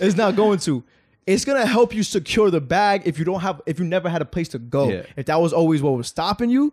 [0.00, 0.82] it's not going to.
[1.26, 4.22] It's gonna help you secure the bag if you don't have, if you never had
[4.22, 4.88] a place to go.
[4.88, 5.02] Yeah.
[5.14, 6.72] If that was always what was stopping you,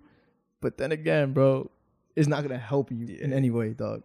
[0.61, 1.69] but then again, bro,
[2.15, 4.01] it's not gonna help you in any way, dog.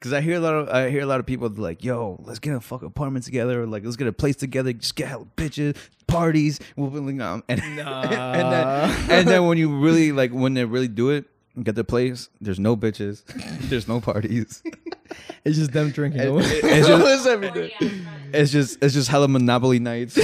[0.00, 2.38] Cause I hear a lot of I hear a lot of people like, yo, let's
[2.38, 5.26] get a fuck apartment together, or like let's get a place together, just get hella
[5.36, 5.76] bitches,
[6.06, 7.78] parties, whooping um, and and
[8.52, 11.24] then and then when you really like when they really do it,
[11.64, 13.24] get the place, there's no bitches,
[13.68, 14.62] there's no parties,
[15.44, 16.20] It's just them drinking.
[16.20, 17.26] It- it- it's just-
[18.32, 20.14] it's just it's just hella Monopoly nights.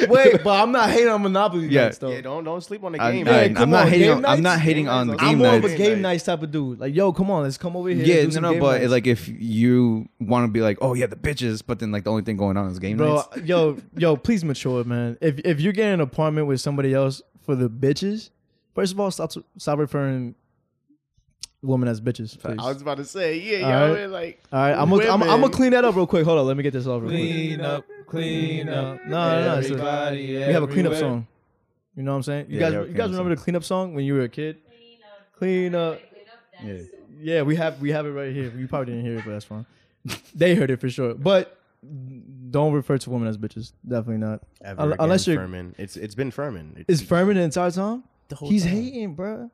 [0.08, 1.84] Wait, but I'm not hating on Monopoly Yeah.
[1.84, 2.10] nights though.
[2.10, 3.26] yeah, don't don't sleep on the game.
[3.28, 4.00] I- Hey, I'm come not on, hating.
[4.08, 4.62] game On, I'm not nights?
[4.62, 6.00] hating Game on nights game I'm more of a game nights.
[6.02, 6.80] nights type of dude.
[6.80, 8.04] Like, yo, come on, let's come over here.
[8.04, 8.90] Yeah, no, no, but nights.
[8.90, 12.10] like if you want to be like, oh yeah, the bitches, but then like the
[12.10, 13.28] only thing going on is game bro, nights.
[13.44, 15.16] yo, yo, please mature, man.
[15.20, 18.30] If if you're getting an apartment with somebody else for the bitches,
[18.74, 20.34] first of all, stop stop referring
[21.64, 22.38] women as bitches.
[22.38, 22.58] Please.
[22.60, 23.90] I was about to say, yeah, All yo, right.
[23.90, 26.24] we're like, All right, I'm gonna I'm, I'm gonna clean that up real quick.
[26.24, 27.20] Hold on, let me get this off real quick.
[27.20, 29.58] Clean up, clean up, No, no, no.
[29.58, 31.00] it's a- everybody, we have a cleanup everywhere.
[31.00, 31.26] song.
[31.96, 32.46] You know what I'm saying?
[32.48, 34.58] You Yeah, guys, you guys cleanup remember the cleanup song when you were a kid?
[35.38, 36.00] Clean up.
[36.62, 36.78] Yeah.
[37.20, 38.52] Yeah, we have we have it right here.
[38.56, 39.64] You probably didn't hear it, but that's fine.
[40.34, 41.14] they heard it for sure.
[41.14, 41.58] But
[42.50, 43.72] don't refer to women as bitches.
[43.86, 44.42] Definitely not.
[44.62, 45.74] Ever Un- again, unless you're- Fermin.
[45.78, 46.74] It's it's been Fermin.
[46.78, 48.04] It- Is Fermin the entire time?
[48.28, 48.72] the whole He's time.
[48.72, 49.50] hating, bro.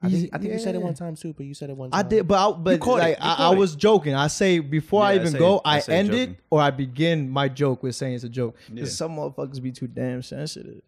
[0.00, 1.90] I think, I think you said it one time too, but you said it one
[1.90, 1.98] time.
[1.98, 4.14] I did, but I, but like I, I was joking.
[4.14, 6.60] I say before I Yeah, I even say- go, I I, say end it or
[6.60, 8.56] I begin my joke with saying it's a joke.
[8.72, 8.94] Because Yeah.
[8.94, 10.82] some motherfuckers be too damn sensitive.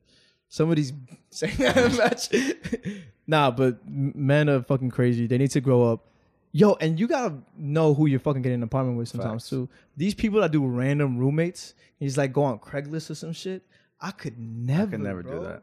[0.48, 0.92] Some of these
[1.30, 2.94] saying that much.
[3.26, 5.26] nah, but m- men are fucking crazy.
[5.26, 6.06] They need to grow up.
[6.52, 9.50] Yo, and you gotta know who you're fucking getting an apartment with sometimes Facts.
[9.50, 9.68] too.
[9.96, 13.62] These people that do random roommates, he's like go on Craigslist or some shit.
[14.00, 14.82] I could never.
[14.82, 15.38] I could never bro.
[15.38, 15.62] do that.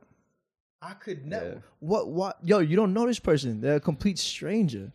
[0.88, 1.46] I could never.
[1.46, 1.56] Yeah.
[1.80, 2.08] What?
[2.08, 2.38] What?
[2.42, 3.60] Yo, you don't know this person.
[3.60, 4.94] They're a complete stranger.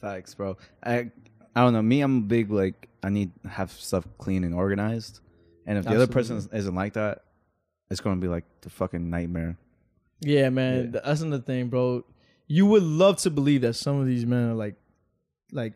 [0.00, 0.56] Facts, bro.
[0.84, 1.10] I
[1.56, 1.82] I don't know.
[1.82, 5.18] Me, I'm big like I need have stuff clean and organized.
[5.66, 7.24] And if the other person isn't like that,
[7.90, 9.58] it's gonna be like the fucking nightmare.
[10.20, 10.92] Yeah, man.
[10.92, 12.04] That's another thing, bro.
[12.46, 14.76] You would love to believe that some of these men are like,
[15.50, 15.72] like,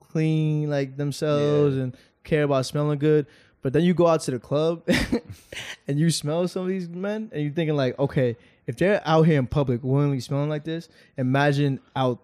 [0.00, 3.26] clean like themselves and care about smelling good.
[3.66, 4.88] But then you go out to the club
[5.88, 8.36] and you smell some of these men, and you're thinking like, okay,
[8.68, 12.20] if they're out here in public willingly smelling like this, imagine out.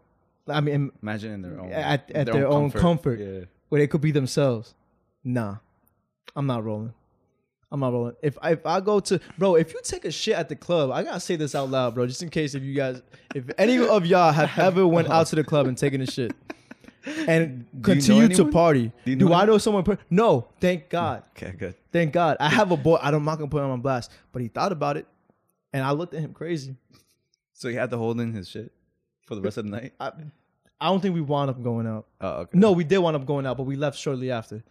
[0.46, 3.18] I mean, Imagine in their own At- at their own comfort.
[3.18, 3.46] Yeah.
[3.70, 4.76] where they could be themselves.
[5.24, 5.56] Nah,
[6.36, 6.94] I'm not rolling.
[7.72, 8.14] I'm not rolling.
[8.22, 10.92] If I, if I go to bro, if you take a shit at the club,
[10.92, 13.02] I gotta say this out loud, bro, just in case if you guys,
[13.34, 16.36] if any of y'all have ever went out to the club and taken a shit
[17.06, 19.82] and Do you know continue to party, Do you do, I know someone?
[19.84, 21.74] Per- no, thank God, Okay, good.
[21.92, 22.36] thank God.
[22.40, 22.98] I have a boy.
[23.00, 25.06] I don't, I'm not gonna put him on blast, but he thought about it,
[25.72, 26.76] and I looked at him crazy.
[27.54, 28.72] So he had to hold in his shit
[29.26, 29.92] for the rest of the night.
[30.00, 30.10] I,
[30.80, 32.06] I don't think we wound up going out.
[32.20, 32.58] Oh, okay.
[32.58, 34.64] No, we did wind up going out, but we left shortly after.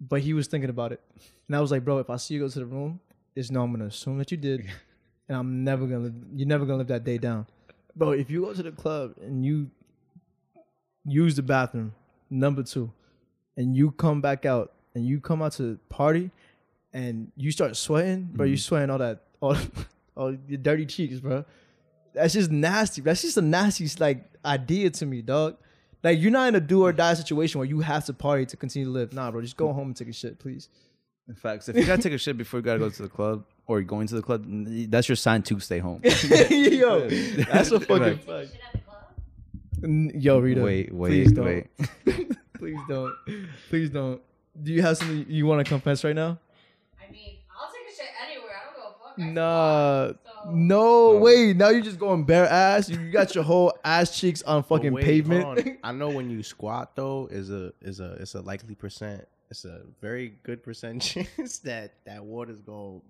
[0.00, 1.00] But he was thinking about it,
[1.46, 3.00] and I was like, "Bro, if I see you go to the room,
[3.36, 3.62] just no.
[3.62, 4.60] I'm gonna assume that you did,
[5.28, 6.04] and I'm never gonna.
[6.04, 7.46] Live, you're never gonna live that day down,
[7.94, 8.12] bro.
[8.12, 9.70] If you go to the club and you
[11.04, 11.94] use the bathroom,
[12.28, 12.92] number two,
[13.56, 16.30] and you come back out and you come out to the party,
[16.92, 18.58] and you start sweating, bro, you mm-hmm.
[18.58, 19.56] sweating all that, all,
[20.16, 21.44] all your dirty cheeks, bro.
[22.12, 23.02] That's just nasty.
[23.02, 25.56] That's just a nasty like idea to me, dog.
[26.02, 28.56] Like you're not in a do or die situation where you have to party to
[28.56, 29.12] continue to live.
[29.12, 29.74] Nah, bro, just go mm.
[29.74, 30.68] home and take a shit, please.
[31.28, 33.44] In fact, if you gotta take a shit before you gotta go to the club
[33.66, 34.44] or you're going to the club,
[34.90, 36.00] that's your sign to stay home.
[36.50, 38.24] Yo, that's a fucking Right.
[38.24, 38.50] fact.
[38.50, 39.04] Shit at the club?
[39.69, 40.62] N- Yo, Rita.
[40.62, 41.44] Wait, please wait, don't.
[41.46, 42.36] wait.
[42.58, 43.14] please don't.
[43.68, 44.20] Please don't.
[44.62, 46.38] Do you have something you want to confess right now?
[47.00, 48.50] I mean, I'll take a shit anywhere.
[48.56, 49.34] I don't give a fuck.
[49.34, 51.18] Nah, so- no, No.
[51.18, 51.56] wait.
[51.56, 52.88] Now you're just going bare ass.
[52.88, 55.78] You got your whole ass cheeks on fucking wait, pavement.
[55.84, 59.26] I know when you squat though is a is a it's a likely percent.
[59.50, 63.02] It's a very good percent chance that that water's going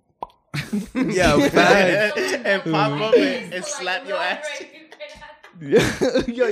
[0.95, 4.45] Yeah, and pop up and, and slap your ass.
[4.61, 4.67] yo,
[6.29, 6.49] yo,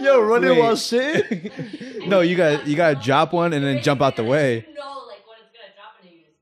[0.00, 0.58] yo, running Wait.
[0.58, 1.52] while shit.
[2.06, 4.66] No, you got you got to drop one and then jump out the way.
[4.68, 6.36] You know, like when it's gonna drop and you just.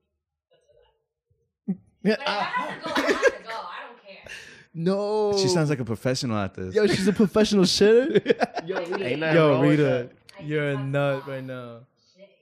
[2.03, 3.37] But if I have to go, I have to go.
[3.51, 4.25] I don't care.
[4.75, 6.75] no, She sounds like a professional at this.
[6.75, 8.67] Yo, she's a professional shitter.
[8.67, 10.11] Yo, I Ain't nothing yo, wrong with Rita, that.
[10.41, 11.79] I you're a just nut to right now.
[12.17, 12.35] Shit, yo,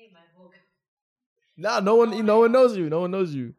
[0.00, 0.50] you're my whole.
[1.56, 2.88] Nah, no one, no one knows you.
[2.90, 3.54] No one knows you.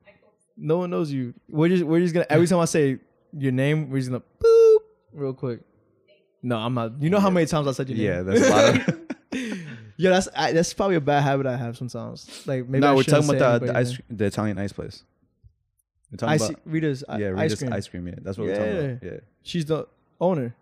[0.57, 1.33] No one knows you.
[1.49, 2.25] We're just, we're just gonna.
[2.29, 2.99] Every time I say
[3.37, 4.23] your name, we're just gonna boop
[5.13, 5.61] real quick.
[6.41, 7.01] No, I'm not.
[7.01, 8.25] You know how many times I said your Yeah, name?
[8.25, 8.99] that's a lot of.
[10.01, 12.47] Yeah, that's I, that's probably a bad habit I have sometimes.
[12.47, 14.57] Like maybe I no, we're shouldn't talking say about the, the anybody's ice, the Italian
[14.57, 15.03] ice place.
[16.09, 16.49] We're talking name.
[16.51, 17.73] about Ice, Rita's i- yeah, ice Rita's cream.
[17.73, 18.07] ice cream.
[18.07, 19.03] Yeah, that's what we're talking about.
[19.03, 19.19] Yeah.
[19.43, 19.87] She's the
[20.21, 20.55] owner.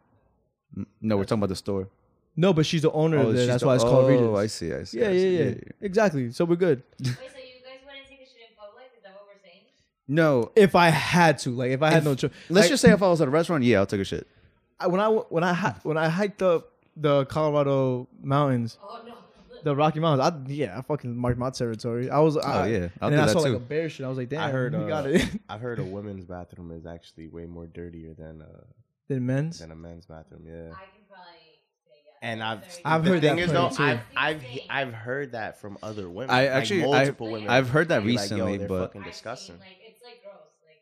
[0.75, 1.87] Mm, No, we're talking about the store.
[2.35, 3.43] No, but she's the owner Oh, of there.
[3.43, 4.25] she's That's the- why it's called Rita's.
[4.27, 4.73] Oh, I see.
[4.73, 4.99] I see.
[5.01, 5.37] Yeah, I yeah, see.
[5.37, 6.31] yeah, Exactly.
[6.31, 6.81] So we're good.
[6.99, 8.85] Wait, so you guys wouldn't take a shit in public?
[8.97, 9.61] Is that what we're saying?
[10.07, 12.81] No, If I had to, like, if I had If- no choice, let's like, just
[12.81, 14.25] say if I was at a restaurant, yeah, I'll take a shit.
[14.79, 19.13] I, when I when I hi- when I hiked up the Colorado mountains, Oh no.
[19.63, 22.09] the Rocky Mountains, I yeah, I fucking marked my territory.
[22.09, 22.87] I was, I, Oh, yeah.
[23.01, 24.05] I'll and then I that saw like a bear shit.
[24.05, 25.25] I was like, damn, I heard uh, got it.
[25.49, 28.45] I've heard a women's bathroom is actually way more dirtier than uh
[29.07, 29.59] Than men's.
[29.59, 30.43] than a men's bathroom.
[30.45, 30.53] Yeah.
[30.53, 30.69] I can
[31.09, 31.23] probably.
[32.21, 33.83] And I've I've the heard thing that is though, too.
[33.83, 36.31] I've I've I've heard that from other women.
[36.35, 37.49] I like, actually- I- multiple women.
[37.49, 39.55] I've heard that be like, recently, but fucking I've disgusting.
[39.55, 40.33] seen, like it's like gross.
[40.65, 40.81] Like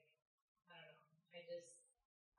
[0.71, 1.35] I don't know.
[1.35, 1.75] I just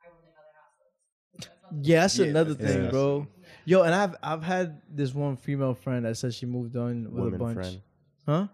[0.00, 1.78] I won't think how their house looks.
[1.78, 2.90] That's not the- Yeah, that's another thing, Yeah.
[2.90, 3.26] bro.
[3.64, 7.34] Yo, and I've I've had this one female friend that said she moved on with
[7.34, 7.80] a bunch, friend.
[8.26, 8.46] huh?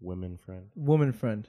[0.00, 0.70] Women friend.
[0.76, 1.48] Woman friend,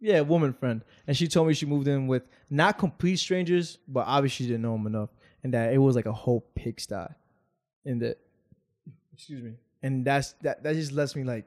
[0.00, 4.06] yeah, woman friend, and she told me she moved in with not complete strangers, but
[4.06, 5.10] obviously she didn't know them enough,
[5.42, 7.06] and that it was like a whole pigsty,
[7.84, 8.16] in the,
[9.12, 9.52] excuse me,
[9.82, 11.46] and that's that that just lets me like,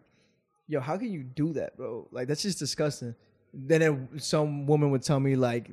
[0.67, 2.07] yo, how can you do that, bro?
[2.11, 3.13] Like that's just disgusting.
[3.53, 5.69] Then it, some woman would tell me like,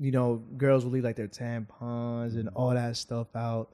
[0.00, 2.56] you know, girls will leave like their tampons and mm-hmm.
[2.56, 3.68] all that stuff out.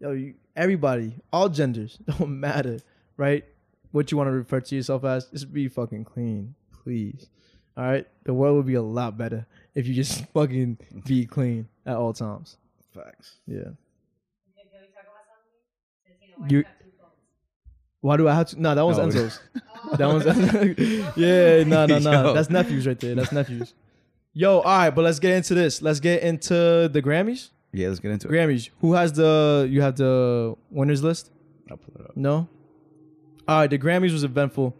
[0.00, 2.80] Yo, you, everybody, all genders, don't matter,
[3.16, 3.44] right?
[3.92, 7.28] What you want to refer to yourself as, just be fucking clean, please.
[7.76, 11.68] All right, the world would be a lot better if you just fucking be clean
[11.86, 12.56] at all times.
[12.92, 13.36] Facts.
[13.46, 13.58] Yeah.
[13.58, 13.68] Okay,
[14.56, 16.28] Can we talk about something?
[16.28, 17.12] You why You- you have two phones.
[18.00, 18.60] Why do I have to?
[18.60, 19.06] No, that one's No.
[19.06, 19.40] Enzo's.
[19.54, 19.60] Oh.
[19.96, 21.12] That one's oh.
[21.16, 22.10] yeah, no, no, no.
[22.10, 22.34] Yo.
[22.34, 23.14] That's nephews right there.
[23.14, 23.74] That's nephews.
[24.38, 25.82] Yo, all right, but let's get into this.
[25.82, 26.54] Let's get into
[26.92, 27.50] the Grammys.
[27.72, 28.30] Yeah, let's get into it.
[28.30, 28.70] Grammys.
[28.80, 29.66] Who has the?
[29.68, 31.32] You have the winners list?
[31.68, 32.16] I'll pull it up.
[32.16, 32.48] No.
[33.48, 34.76] All right, the Grammys was eventful.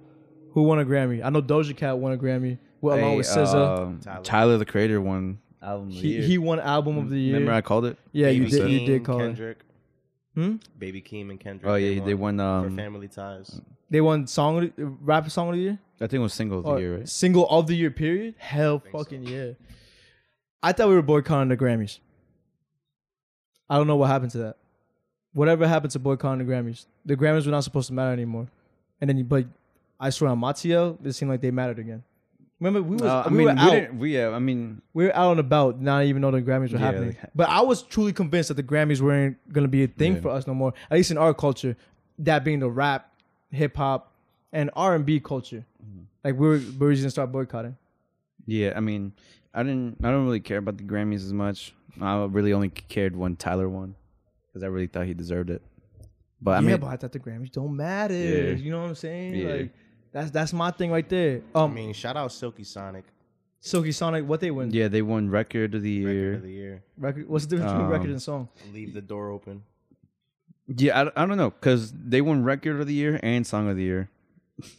[0.52, 1.24] Who won a Grammy?
[1.24, 3.78] I know Doja Cat won a Grammy well, along Hey, with SZA.
[3.80, 4.22] um, Tyler.
[4.22, 4.58] Tyler.
[4.58, 6.22] the Creator, won album of the he year.
[6.22, 7.34] he won album of the year.
[7.34, 7.98] Remember I called it?
[8.12, 8.70] yeah, you Baby did.
[8.70, 9.24] You Keem, did call it.
[9.26, 9.58] Kendrick.
[10.34, 10.56] Hmm?
[10.78, 11.68] Baby Keem and Kendrick.
[11.68, 12.36] Oh yeah, they won.
[12.36, 13.60] for Um, Family Ties.
[13.90, 15.78] They won song of the, rap song of the year.
[16.00, 17.08] I think it was single of the Or year, right?
[17.08, 17.90] Single of the year.
[17.90, 18.34] Period.
[18.38, 18.98] Hell, think so.
[18.98, 19.50] fucking yeah.
[20.62, 21.98] I thought we were boycotting the Grammys.
[23.70, 24.56] I don't know what happened to that.
[25.32, 26.86] Whatever happened to boycotting the Grammys?
[27.04, 28.48] The Grammys were not supposed to matter anymore.
[29.00, 29.46] And then, you, but
[30.00, 32.02] I swear on Matio, it seemed like they mattered again.
[32.60, 33.70] Remember, we was Uh, I we mean, were we out.
[33.70, 33.98] didn't.
[33.98, 34.30] We yeah.
[34.30, 37.08] I mean, we were out and about, not even know the Grammys were Yeah, happening.
[37.10, 40.20] like- but I was truly convinced that the Grammys weren't gonna be a thing Yeah.
[40.22, 40.72] for us no more.
[40.90, 41.76] At least in our culture,
[42.18, 43.12] that being the rap,
[43.52, 44.12] hip hop,
[44.52, 45.64] and R and B culture.
[45.84, 46.02] Mm-hmm.
[46.24, 47.76] Like we were, we were just gonna start boycotting.
[48.46, 48.72] yeah.
[48.76, 49.12] I mean,
[49.54, 49.98] I didn't.
[50.02, 51.74] I don't really care about the Grammys as much.
[52.00, 53.94] I really only cared when Tyler won
[54.48, 55.62] because I really thought he deserved it.
[56.40, 58.14] But I yeah, mean, but I thought the Grammys don't matter.
[58.14, 58.50] Yeah.
[58.54, 59.34] You know what I'm saying?
[59.34, 59.48] Yeah.
[59.52, 59.72] Like
[60.12, 61.42] that's that's my thing right there.
[61.54, 63.04] I Um, mean, shout out Silky Sonic,
[63.60, 64.70] Silky Sonic, what they win?
[64.70, 66.06] yeah, they won record of the year.
[66.30, 66.82] record of the year.
[66.96, 67.28] Record.
[67.28, 68.48] What's the difference between record Um, and song?
[68.72, 69.62] Leave the door open.
[70.68, 73.76] Yeah, I, I don't know because they won record of the year and song of
[73.76, 74.08] the year.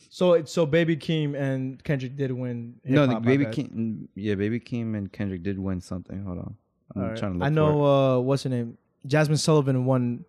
[0.10, 2.76] So it's so Baby Keem and Kendrick did win.
[2.84, 3.54] no, the my Baby bad.
[3.56, 6.22] Keem, yeah, Baby Keem and Kendrick did win something.
[6.24, 6.56] Hold on,
[6.96, 7.18] I'm All right.
[7.18, 7.46] trying to look.
[7.46, 7.70] I for know.
[7.70, 8.18] it.
[8.18, 8.78] Uh, what's her name?
[9.08, 10.26] Jazmine Sullivan won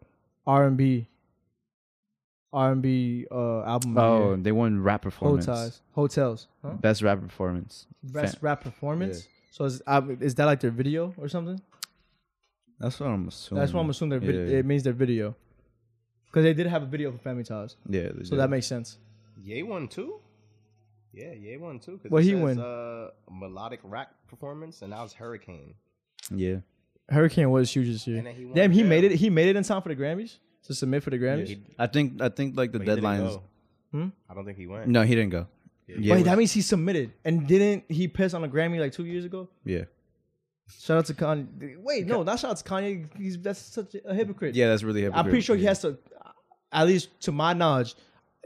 [0.46, 1.08] R and B.
[2.52, 3.90] R and B uh, album.
[3.90, 4.36] of the Oh, year.
[4.38, 5.46] they won rap performance.
[5.46, 6.48] hotels, hotels.
[6.62, 6.70] Huh?
[6.74, 7.86] Best rap performance.
[8.02, 9.26] Best Fan- rap performance.
[9.52, 11.60] So is um, is that like their video or something?
[12.78, 13.60] That's what I'm assuming.
[13.60, 14.10] That's what I'm assuming.
[14.10, 14.58] Their vid- Yeah.
[14.58, 15.34] it means their video,
[16.26, 18.08] because they did have a video for Family Ties, Yeah.
[18.14, 18.38] they so did.
[18.40, 18.98] that makes sense.
[19.42, 20.20] Ye won too.
[21.12, 21.98] Yeah, Ye won too.
[21.98, 22.60] 'cause What it he says, win?
[22.60, 25.74] Uh, melodic rap performance, and that was Hurricane.
[26.34, 26.56] Yeah.
[27.08, 28.18] Hurricane was huge this year.
[28.18, 29.12] And then he Damn, he made it.
[29.12, 31.48] He made it in time for the Grammys to submit for the Grammys.
[31.48, 33.42] he- I think I think like the But he didn't deadlines.
[33.90, 34.08] Hmm?
[34.28, 34.86] I don't think he went.
[34.86, 35.48] No, he didn't go.
[35.88, 39.04] Yeah, Wait, that means he submitted and didn't he piss on a Grammy like two
[39.06, 39.48] years ago?
[39.64, 39.86] yeah,
[40.78, 41.76] Shout out to Kanye.
[41.82, 43.08] Wait, no, not shout out to Kanye.
[43.16, 44.54] He's that's such a hypocrite.
[44.54, 44.68] yeah.
[44.68, 45.00] That's really.
[45.00, 45.18] Hypocrite.
[45.24, 45.98] I'm pretty sure he has to,
[46.70, 47.96] at least to my knowledge,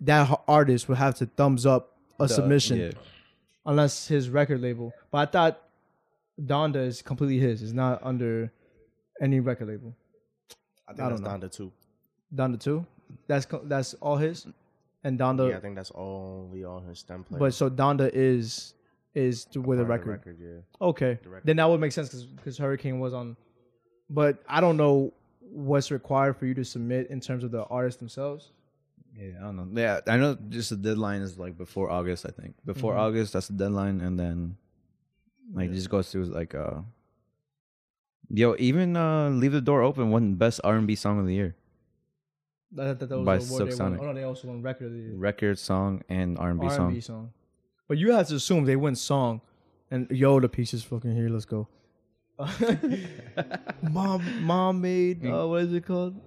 [0.03, 2.91] that artist would have to thumbs up a submission Yeah.
[3.67, 4.93] unless his record label.
[5.11, 5.61] But I thought
[6.41, 7.63] Donda is completely his.
[7.63, 8.53] It's not under
[9.21, 9.95] any record label.
[10.89, 11.47] I think I that's don't know.
[11.49, 11.73] Donda too.
[12.35, 12.87] Donda too.
[13.29, 14.47] That's that's all his,
[15.05, 15.51] and Donda.
[15.51, 17.39] yeah, I think that's only on his stem player.
[17.39, 18.75] but so Donda is
[19.15, 20.37] is to- with a Part of the record.
[20.41, 20.87] yeah.
[20.87, 21.47] Okay, The record.
[21.47, 23.37] then that would make sense because Hurricane was on.
[24.11, 27.99] But I don't know what's required for you to submit in terms of the artists
[28.01, 28.51] themselves.
[29.17, 29.81] Yeah, I don't know.
[29.81, 30.37] Yeah, I know.
[30.49, 32.27] Just the deadline is like before August.
[32.27, 34.57] I think before August, that's the deadline, and then
[35.53, 36.81] like it just goes through like uh.
[38.31, 41.35] Yo, even uh, "Leave the Door Open" won best R and B song of the
[41.35, 41.55] year,
[42.73, 44.01] That, that, that By Silk Sonic.
[44.01, 45.13] Oh no, they also won record of the year.
[45.15, 47.01] record song and R and B R&B song.
[47.01, 47.33] song.
[47.87, 49.43] But you have to assume they win song,
[49.91, 51.29] and yo, the piece is fucking here.
[51.29, 51.69] Let's go.
[53.83, 55.25] mom, mom made.
[55.25, 56.19] Uh, what is it called?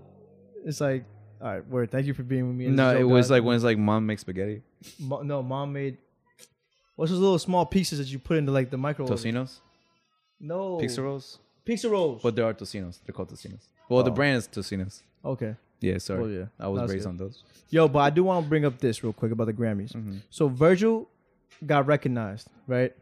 [0.64, 1.04] It's like,
[1.42, 1.92] all right, word.
[1.92, 2.68] Thank you for being with me.
[2.68, 3.34] No, This is it was God.
[3.36, 4.62] like when it's like mom makes spaghetti,
[5.00, 5.98] Mo- no, mom made.
[6.96, 9.12] What's those little small pieces that you put into like the microwave?
[9.14, 9.60] Totino's,
[10.40, 12.22] No, pizza rolls, Pizza rolls.
[12.24, 13.00] but there are Totino's.
[13.06, 13.68] They're called Totino's.
[13.90, 14.16] Well, the Oh.
[14.16, 15.04] brand is Totino's.
[15.24, 15.56] okay.
[15.80, 16.22] Yeah, sorry.
[16.22, 17.10] Well, yeah, I was that's raised good.
[17.10, 17.44] on those.
[17.70, 19.92] Yo, but I do want to bring up this real quick about the Grammys.
[19.94, 20.22] Mhm.
[20.32, 21.08] So Virgil
[21.64, 22.96] got recognized, right?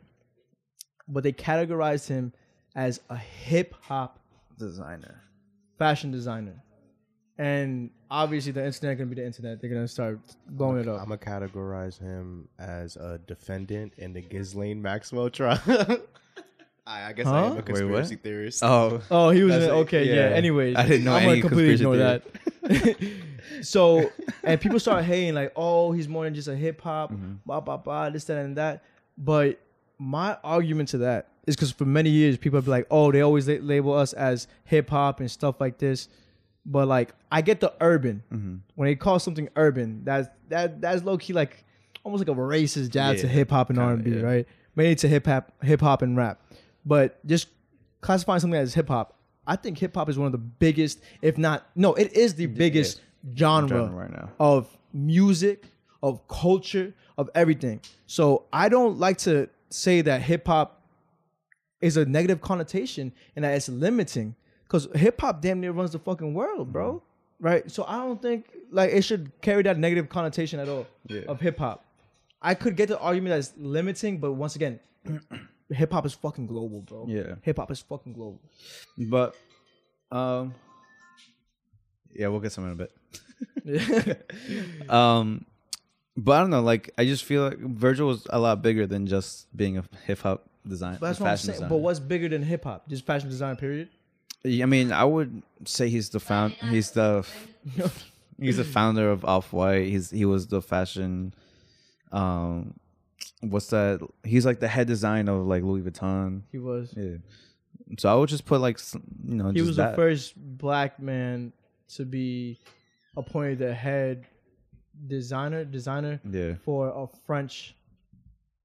[1.07, 2.33] But they categorized him
[2.75, 4.19] as a hip hop
[4.59, 5.21] Designer.
[5.77, 6.61] fashion designer.
[7.37, 9.59] And obviously the internet gonna be the internet.
[9.59, 10.19] They're gonna start
[10.49, 11.01] blowing it up.
[11.01, 15.59] I'm gonna categorize him as a defendant in the Ghislaine Maxwell trial.
[16.87, 17.45] I, I guess I Huh?
[17.47, 17.65] am a Wait, what?
[17.65, 18.63] conspiracy theorist.
[18.63, 19.75] Oh, Oh, he was in That's it.
[19.75, 19.79] it.
[19.79, 20.29] Okay, yeah.
[20.29, 20.35] Yeah.
[20.35, 23.61] Anyways, I didn't know I'm gonna any completely ignore conspiracy that.
[23.65, 24.11] so,
[24.43, 27.33] and people start hating like, oh, he's more than just a hip hop, Mm-hmm.
[27.45, 28.83] blah blah blah, this that and that.
[29.17, 29.59] But
[29.97, 33.47] my argument to that is because for many years people be like, oh, they always
[33.47, 36.07] la- label us as hip hop and stuff like this.
[36.65, 38.55] But like, I get the urban Mm-hmm.
[38.75, 40.03] when they call something urban.
[40.03, 41.63] That's that that's low key like
[42.03, 44.47] almost like a racist jab to hip hop and R and B, right?
[44.75, 46.41] Maybe to hip hop, hip hop and rap.
[46.85, 47.47] But just
[48.01, 51.37] classifying something as hip hop, I think hip hop is one of the biggest, if
[51.37, 53.01] not no, it is the biggest
[53.35, 54.29] genre, Genre right now.
[54.39, 55.65] of music,
[56.03, 57.79] of culture, of everything.
[58.07, 60.81] So I don't like to say that hip hop
[61.81, 64.35] is a negative connotation and that it's limiting
[64.67, 67.01] because hip hop damn near runs the fucking world, bro.
[67.39, 67.69] Right?
[67.69, 71.21] So I don't think like it should carry that negative connotation at all Yeah.
[71.27, 71.83] of hip hop.
[72.41, 74.79] I could get the argument that it's limiting, but once again,
[75.69, 77.05] hip hop is fucking global, bro.
[77.07, 77.35] Yeah.
[77.41, 78.39] Hip hop is fucking global.
[78.97, 79.35] But,
[80.11, 80.53] um,
[82.13, 82.91] yeah, we'll get some in a bit.
[84.89, 85.45] Um,
[86.17, 86.61] but I don't know.
[86.61, 90.19] Like, I just feel like Virgil was a lot bigger than just being a hip
[90.21, 90.97] hop design.
[90.99, 91.53] But that's what I'm saying.
[91.55, 91.69] designer.
[91.69, 92.87] But what's bigger than hip hop?
[92.87, 93.89] Just fashion design, period.
[94.45, 96.53] I mean, I would say he's the found.
[96.53, 97.25] He's the
[98.39, 99.87] he's the founder of Off White.
[99.87, 101.33] He's he was the fashion.
[102.11, 102.75] Um,
[103.41, 104.05] what's that?
[104.23, 106.41] He's like the head design of like Louis Vuitton.
[106.51, 106.93] He was.
[106.95, 107.17] Yeah.
[107.97, 109.91] So I would just put like you know He was that.
[109.91, 111.51] the first black man
[111.95, 112.59] to be
[113.17, 114.25] appointed the head
[115.07, 117.75] designer designer yeah for a French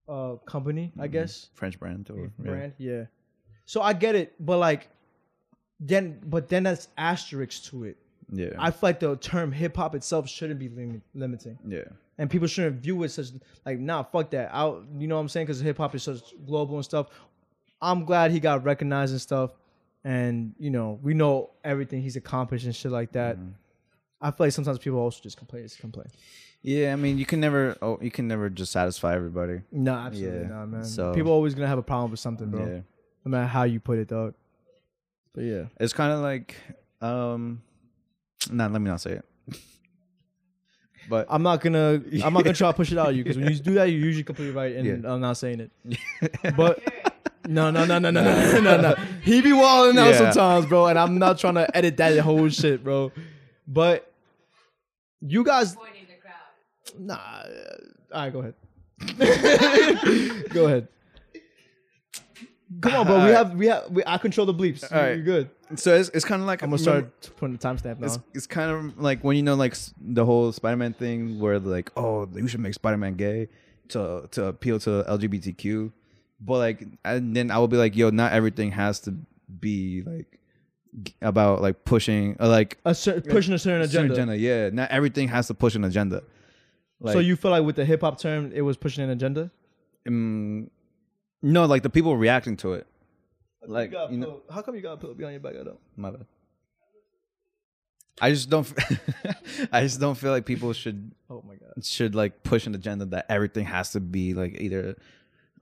[0.08, 1.48] uh company, I guess.
[1.54, 2.50] French brand or yeah.
[2.50, 3.04] Brand, yeah.
[3.66, 4.88] So I get it, but like
[5.80, 7.96] then but then that's asterisks to it.
[8.32, 8.50] Yeah.
[8.58, 11.58] I feel like the term hip hop itself shouldn't be lim- limiting.
[11.66, 11.84] yeah.
[12.18, 13.28] and people shouldn't view it such
[13.66, 16.20] like nah fuck that out you know what i'm saying because hip hop is such
[16.46, 17.06] global and stuff
[17.80, 19.50] i'm glad he got recognized and stuff
[20.04, 23.48] and you know we know everything he's accomplished and shit like that Mm-hmm.
[24.20, 26.06] i feel like sometimes people also just complain just complain
[26.62, 29.62] Yeah, I mean, you can never, oh, you can never just satisfy everybody.
[29.72, 32.60] no absolutely Yeah, not man so- people always gonna have a problem with something bro
[32.66, 32.80] Yeah,
[33.24, 34.34] no matter how you put it dog
[35.34, 36.56] but yeah it's kind of like,
[37.00, 37.62] um,
[38.50, 39.24] nah, let me not say it.
[41.08, 43.36] but i'm not gonna i'm not gonna try to push it out of you because
[43.38, 45.12] when you do that you're usually completely right and Yeah.
[45.12, 45.70] i'm not saying it
[46.56, 46.80] but
[47.48, 48.94] No, no, no, no, no, no, no, no.
[49.24, 50.30] He be walling out Yeah.
[50.30, 53.10] sometimes, bro, and I'm not trying to edit that whole shit, bro.
[53.66, 54.12] But
[55.20, 57.00] you guys, Pointing the crowd.
[57.00, 57.14] nah.
[57.14, 58.54] uh, All right, go ahead.
[60.52, 60.86] go ahead.
[62.80, 63.24] Come on, bro.
[63.24, 64.82] We have, we have, we, I control the bleeps.
[64.82, 65.16] You- Alright.
[65.16, 65.50] You're good.
[65.76, 68.06] so it's, it's kind of like I'm gonna start putting the timestamp now.
[68.06, 71.58] It's, it's kind of like when you know like s- the whole Spider-Man thing where
[71.58, 73.48] like, oh, you should make Spider-Man gay
[73.88, 75.90] to to appeal to LGBTQ,
[76.40, 79.14] but like, and then I will be like, yo, not everything has to
[79.58, 80.38] be like
[81.02, 84.36] g- about like pushing or like A cer- pushing a certain certain agenda.
[84.38, 86.22] Yeah, not everything has to push an agenda.
[87.00, 89.50] Like, so you feel like with the hip hop term, it was pushing an agenda?
[90.06, 90.70] um,
[91.42, 92.86] no, like the people reacting to it.
[93.66, 95.60] Like you know, how come you got a pillow behind your back?
[95.60, 95.78] I don't.
[95.96, 96.26] my bad.
[98.20, 98.70] I just don't.
[99.72, 101.84] I just don't feel like people should Oh my god.
[101.84, 104.96] should like push an agenda that everything has to be like either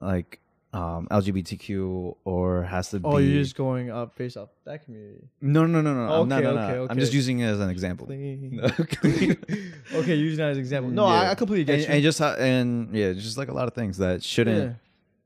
[0.01, 0.39] like
[0.73, 3.05] um LGBTQ or has to be.
[3.05, 5.27] Oh, you're just going up based off that community.
[5.41, 6.07] no, no, no, no.
[6.07, 6.21] no.
[6.21, 6.61] I'm not, Okay, no, no.
[6.61, 6.99] okay, I'm okay.
[6.99, 8.07] just using it as an example.
[8.07, 8.59] Clean.
[8.79, 9.37] okay,
[9.93, 10.91] okay, using that as an example.
[10.91, 11.87] No, I, I completely get and, you.
[11.95, 14.73] and just how, and yeah, just like a lot of things that shouldn't Yeah.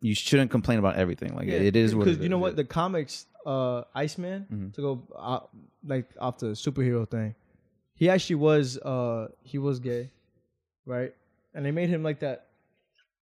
[0.04, 1.34] You shouldn't complain about everything.
[1.36, 4.74] Like Yeah, it is because you know what the comics uh Iceman Mhm.
[4.76, 5.40] to go uh,
[5.86, 7.36] like off the superhero thing.
[7.96, 10.12] He actually was uh he was gay,
[10.86, 11.14] right?
[11.54, 12.48] And they made him like that.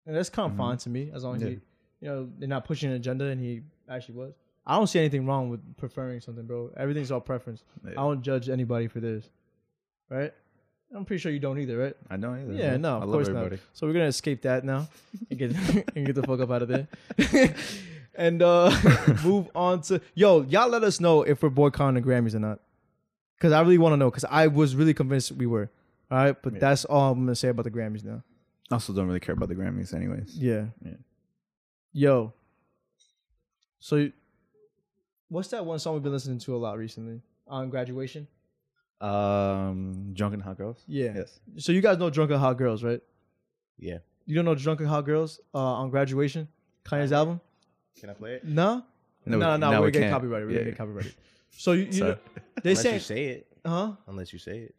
[0.05, 1.49] And that's kind of fine to me as long as Yeah.
[1.49, 1.53] he,
[2.01, 4.33] you know, they're not pushing an agenda and he actually was.
[4.65, 6.71] I don't see anything wrong with preferring something, bro.
[6.77, 7.63] Everything's all preference.
[7.83, 7.91] Yeah.
[7.91, 9.29] I don't judge anybody for this,
[10.09, 10.33] right?
[10.95, 11.95] I'm pretty sure you don't either, right?
[12.09, 12.53] I don't either.
[12.53, 12.81] Yeah, man.
[12.81, 13.55] no, I of love course everybody.
[13.55, 13.59] not.
[13.73, 14.87] So we're gonna escape that now
[15.29, 15.51] and get
[15.95, 16.87] and get the fuck up out of there,
[18.15, 18.69] and uh
[19.23, 20.41] move on to yo.
[20.43, 22.59] Y'all let us know if we're boycotting the Grammys or not,
[23.37, 24.09] because I really want to know.
[24.11, 25.69] Because I was really convinced we were.
[26.11, 26.59] All right, but Yeah.
[26.59, 28.21] that's all I'm gonna say about the Grammys now.
[28.69, 30.37] I Also, don't really care about the Grammys, anyways.
[30.37, 30.65] Yeah.
[30.85, 30.91] Yeah.
[31.91, 32.33] Yo.
[33.79, 34.09] So,
[35.29, 37.21] what's that one song we've been listening to a lot recently?
[37.47, 38.27] On graduation.
[39.03, 40.83] Um, Drunken Hot Girls.
[40.87, 41.11] Yeah.
[41.15, 41.39] Yes.
[41.57, 43.01] So you guys know Drunken Hot Girls, right?
[43.77, 43.97] Yeah.
[44.25, 46.47] You don't know Drunken Hot Girls uh, on graduation?
[46.85, 47.41] Kanye's album?
[47.99, 48.45] Can I play it?
[48.45, 48.83] No.
[49.25, 50.13] No, No, no, now we're we getting can't.
[50.21, 50.47] copyrighted.
[50.47, 50.59] We're Yeah.
[50.59, 51.13] gonna get copyrighted.
[51.51, 52.11] So you, you Sorry.
[52.11, 52.17] know,
[52.63, 53.47] they Unless say, you say it.
[53.65, 53.91] huh?
[54.07, 54.75] Unless you say it.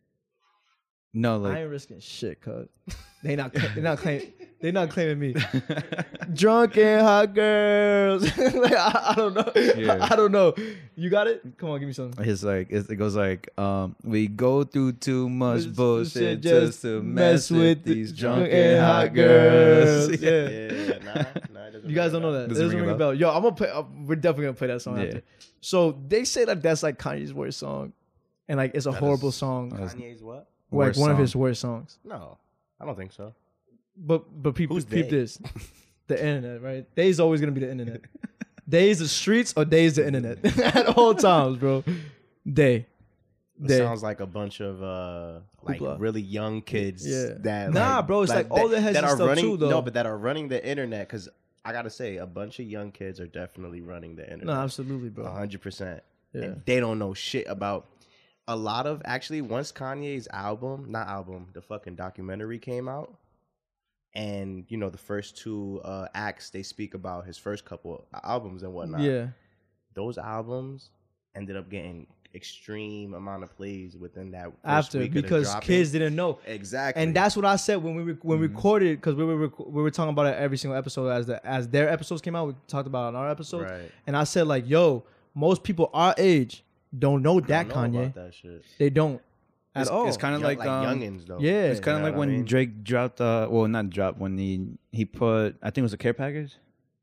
[1.13, 2.67] No, I ain't risking shit, cuz
[3.23, 4.23] they not they not claim
[4.65, 5.35] they not claiming me.
[6.33, 8.23] Drunken hot girls.
[8.39, 9.53] like, I, I don't know.
[9.55, 9.99] Yeah.
[10.11, 10.55] I don't know.
[10.97, 11.43] You got it?
[11.59, 12.27] Come on, give me something.
[12.27, 16.51] It's like it's, it goes like um we go through too much This- bullshit this
[16.53, 20.07] shit just to mess with these drunken drunken hot hot girls.
[20.09, 20.21] girls.
[20.23, 20.49] Yeah.
[20.49, 22.45] Yeah, nah, nah, You guys don't know that.
[22.45, 23.15] It Doesn't doesn't ring a ring a bell.
[23.15, 23.69] Yo, I'm gonna play.
[23.69, 25.05] Uh, we're definitely gonna play that song Yeah.
[25.09, 25.23] after.
[25.61, 27.93] So they say that that's like Kanye's worst song,
[28.49, 30.49] and like it's a That horrible is- song, Kanye's what?
[30.71, 31.99] like Worst one of his worst songs.
[32.03, 32.39] No,
[32.81, 33.35] I don't think so.
[33.97, 35.17] But but people Who's peep they?
[35.19, 35.39] this,
[36.09, 36.87] the internet, right?
[36.95, 38.01] They's always gonna be the internet.
[38.69, 41.85] Days the streets or days the internet at all times, bro.
[42.51, 42.87] Day.
[43.63, 43.79] It Day.
[43.79, 46.01] sounds like a bunch of uh like Hoopla.
[46.01, 47.35] really young kids Yeah.
[47.41, 49.57] that Nah, like, bro, it's like all that, the heads that are stuff running too,
[49.57, 49.71] though.
[49.71, 51.29] no but that are running the internet because
[51.65, 54.47] I gotta say a bunch of young kids are definitely running the internet.
[54.47, 55.31] No, absolutely, a bro.
[55.31, 56.03] hundred percent
[56.33, 56.55] Yeah.
[56.67, 57.87] they don't know shit about
[58.49, 63.15] a lot of actually once Kanye's album not album the fucking documentary came out
[64.15, 68.63] and you know the first two uh acts they speak about his first couple albums
[68.63, 69.29] and whatnot Yeah.
[69.95, 70.91] those albums
[71.35, 76.39] ended up getting extreme amount of plays within that After because kids didn't know.
[76.47, 78.57] exactly And that's what I said when we rec- when we Mhm.
[78.57, 81.45] recorded because we were rec- we were talking about it every single episode as the
[81.47, 82.49] as their episodes came out.
[82.49, 83.91] We talked about it on our episode, right.
[84.07, 86.65] and I said like, "Yo, most people our age
[86.97, 88.15] don't know that Don't know Kanye.
[88.15, 88.65] that shit.
[88.79, 89.21] They don't
[89.75, 90.07] at It's, all.
[90.09, 91.39] it's kind of Young- like, um, youngins though.
[91.41, 91.65] yeah.
[91.65, 92.45] It's kind of You know like what I when mean?
[92.45, 93.21] Drake dropped.
[93.21, 95.57] Uh, well, not dropped when he he put.
[95.63, 96.55] I think it was a care package,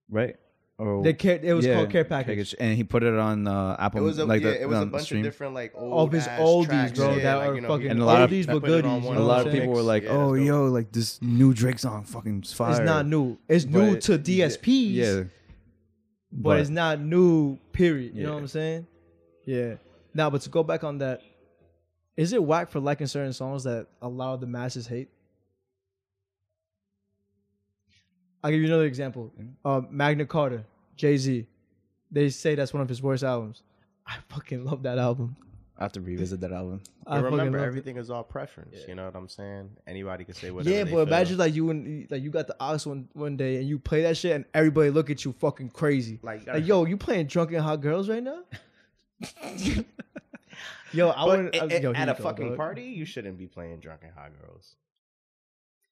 [0.10, 0.36] right?
[0.78, 2.56] Or the care, it was yeah, called Care Package.
[2.60, 4.00] and he put it on uh, Apple.
[4.02, 5.20] It was a like yeah, the, it was a bunch stream.
[5.20, 7.62] of different like old All of his oldies, tracks, bro, yeah, that like, are you
[7.62, 9.18] know, fucking And a lot of- oldies that but put it on goodies.
[9.20, 12.42] a lot of people were like, Yeah, "Oh, yo, like this new Drake song, fucking
[12.44, 13.38] fire." It's not new.
[13.48, 15.24] It's new to DSPs, Yeah,
[16.32, 17.58] but, it's not new.
[17.74, 18.16] Period.
[18.16, 18.88] You know what I'm saying?
[19.46, 19.76] Yeah.
[20.16, 21.22] Now, but to go back on that,
[22.18, 25.10] is it whack for liking certain songs that a lot of the masses hate?
[28.44, 29.32] I'll give you another example.
[29.64, 30.64] Uh, Magna Carta,
[30.96, 31.46] Jay Z.
[32.12, 33.62] They say that's one of his worst albums.
[34.06, 35.36] I fucking love that album.
[35.78, 36.82] I have to revisit that album.
[37.08, 38.78] I But remember, everything is all preference.
[38.88, 39.70] You know what I'm saying?
[39.88, 40.76] Anybody can say whatever.
[40.76, 43.58] Yeah, they but imagine like you and like you got the aux one one day
[43.58, 46.20] and you play that shit and everybody look at you fucking crazy.
[46.22, 48.42] like, Like, yo, you playing drunken hot girls right now?
[50.94, 51.56] yo, I wouldn't.
[51.56, 52.58] a- I- a- yo, at a go, fucking dog.
[52.58, 54.76] party, you shouldn't be playing drunken hot girls.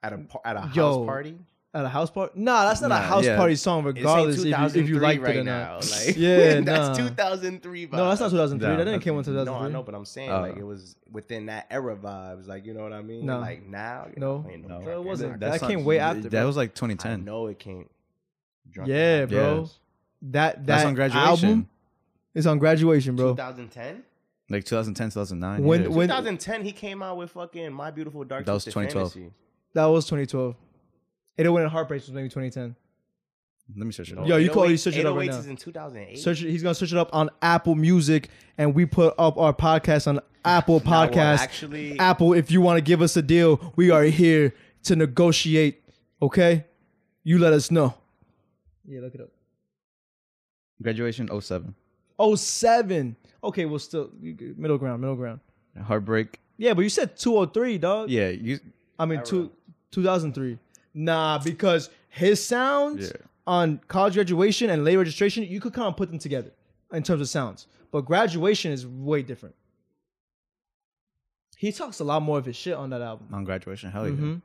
[0.01, 1.37] At a at a house party,
[1.73, 2.31] At a house party?
[2.35, 3.35] Nah, that's not a house yeah.
[3.35, 5.73] party song, regardless if you, if you 2003 like right it or now.
[5.73, 5.91] not.
[5.91, 7.07] Like, Yeah, that's nah.
[7.09, 7.87] 2003.
[7.87, 7.91] Vibes.
[7.91, 8.67] No, that's not 2003.
[8.69, 10.41] Nah, that didn't that's- came in No, I know, but I'm saying Oh.
[10.41, 12.47] like it was within that era vibes.
[12.47, 13.25] Like you know what I mean?
[13.25, 13.39] No.
[13.39, 14.45] Like now, you're No.
[14.67, 14.79] No.
[14.79, 15.31] No, it wasn't.
[15.31, 16.45] hot That came way after, That bro.
[16.47, 17.25] was like 2010.
[17.25, 17.87] No, it came.
[18.71, 19.69] Drunken Yeah, bro.
[20.21, 21.27] That that That's on graduation.
[21.49, 21.69] album
[22.33, 23.31] is on graduation, bro.
[23.35, 24.03] 2010.
[24.49, 25.63] Like 2010, 2009.
[25.63, 25.87] When- yeah.
[25.89, 29.13] when- 2010, he came out with fucking My Beautiful Dark That was Twisted 2012.
[29.13, 29.33] Fantasy.
[29.73, 30.55] That was 2012.
[31.37, 32.75] It went in Heartbreaks was maybe 2010.
[33.77, 34.15] Let me search it.
[34.15, 34.41] Yo, up.
[34.41, 35.39] you call- 808 you search it up right 808s now.
[35.39, 36.17] is in 2008.
[36.17, 36.49] Search it.
[36.49, 40.19] He's gonna search it up on Apple Music, and we put up our podcast on
[40.43, 41.37] Apple Nah, well, Podcast.
[41.37, 45.83] actually, Apple, if you want to give us a deal, we are here to negotiate.
[46.19, 46.65] Okay,
[47.23, 47.93] you let us know.
[48.87, 49.29] Yeah, look it up.
[50.81, 51.75] Graduation 07.
[52.17, 53.15] Oh seven.
[53.43, 55.39] Okay, well still middle ground, middle ground.
[55.81, 56.39] Heartbreak.
[56.57, 58.09] Yeah, but you said two oh three, dog.
[58.09, 58.59] Yeah, you.
[58.97, 59.51] I mean two
[59.91, 60.57] two thousand three.
[60.93, 63.21] Nah, because his sounds Yeah.
[63.47, 66.51] on college graduation and late registration, you could kind of put them together
[66.91, 67.67] in terms of sounds.
[67.91, 69.55] But graduation is way different.
[71.57, 73.27] He talks a lot more of his shit on that album.
[73.33, 74.15] On graduation, hell yeah.
[74.15, 74.41] Mhm.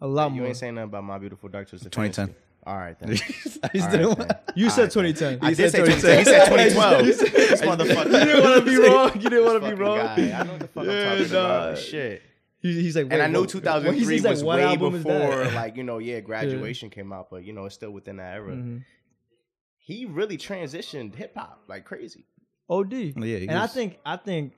[0.00, 0.40] A lot You more.
[0.42, 2.26] You ain't saying nothing about my beautiful dark twisted 2010.
[2.28, 2.43] Fantasy.
[2.66, 3.10] All right then.
[3.72, 4.28] He's All doing right, what?
[4.28, 4.38] then.
[4.56, 5.14] You said right, then.
[5.14, 5.38] 2010.
[5.42, 6.18] I You did said say 2010.
[6.18, 7.06] He said 2012.
[7.06, 8.04] This motherfucker.
[8.06, 9.12] You didn't want to be wrong.
[9.14, 9.98] You didn't want to be wrong.
[9.98, 10.12] guy.
[10.40, 11.44] I know what the fuck Yeah, I'm talking nah.
[11.44, 11.78] about.
[11.78, 12.22] Shit.
[12.60, 15.28] He- he's like, And I know 2003 he's like, was what way album is that?
[15.42, 18.34] before, like you know, yeah, graduation came out, but you know, it's still within that
[18.34, 18.52] era.
[18.52, 18.84] Mhm.
[19.78, 22.24] He really transitioned hip hop like crazy.
[22.70, 22.92] OD.
[22.94, 24.54] Yeah, he and I think I think.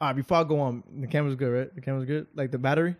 [0.00, 1.74] All right, before I go on, the camera's good, right?
[1.74, 2.28] The camera's good.
[2.34, 2.96] Like the battery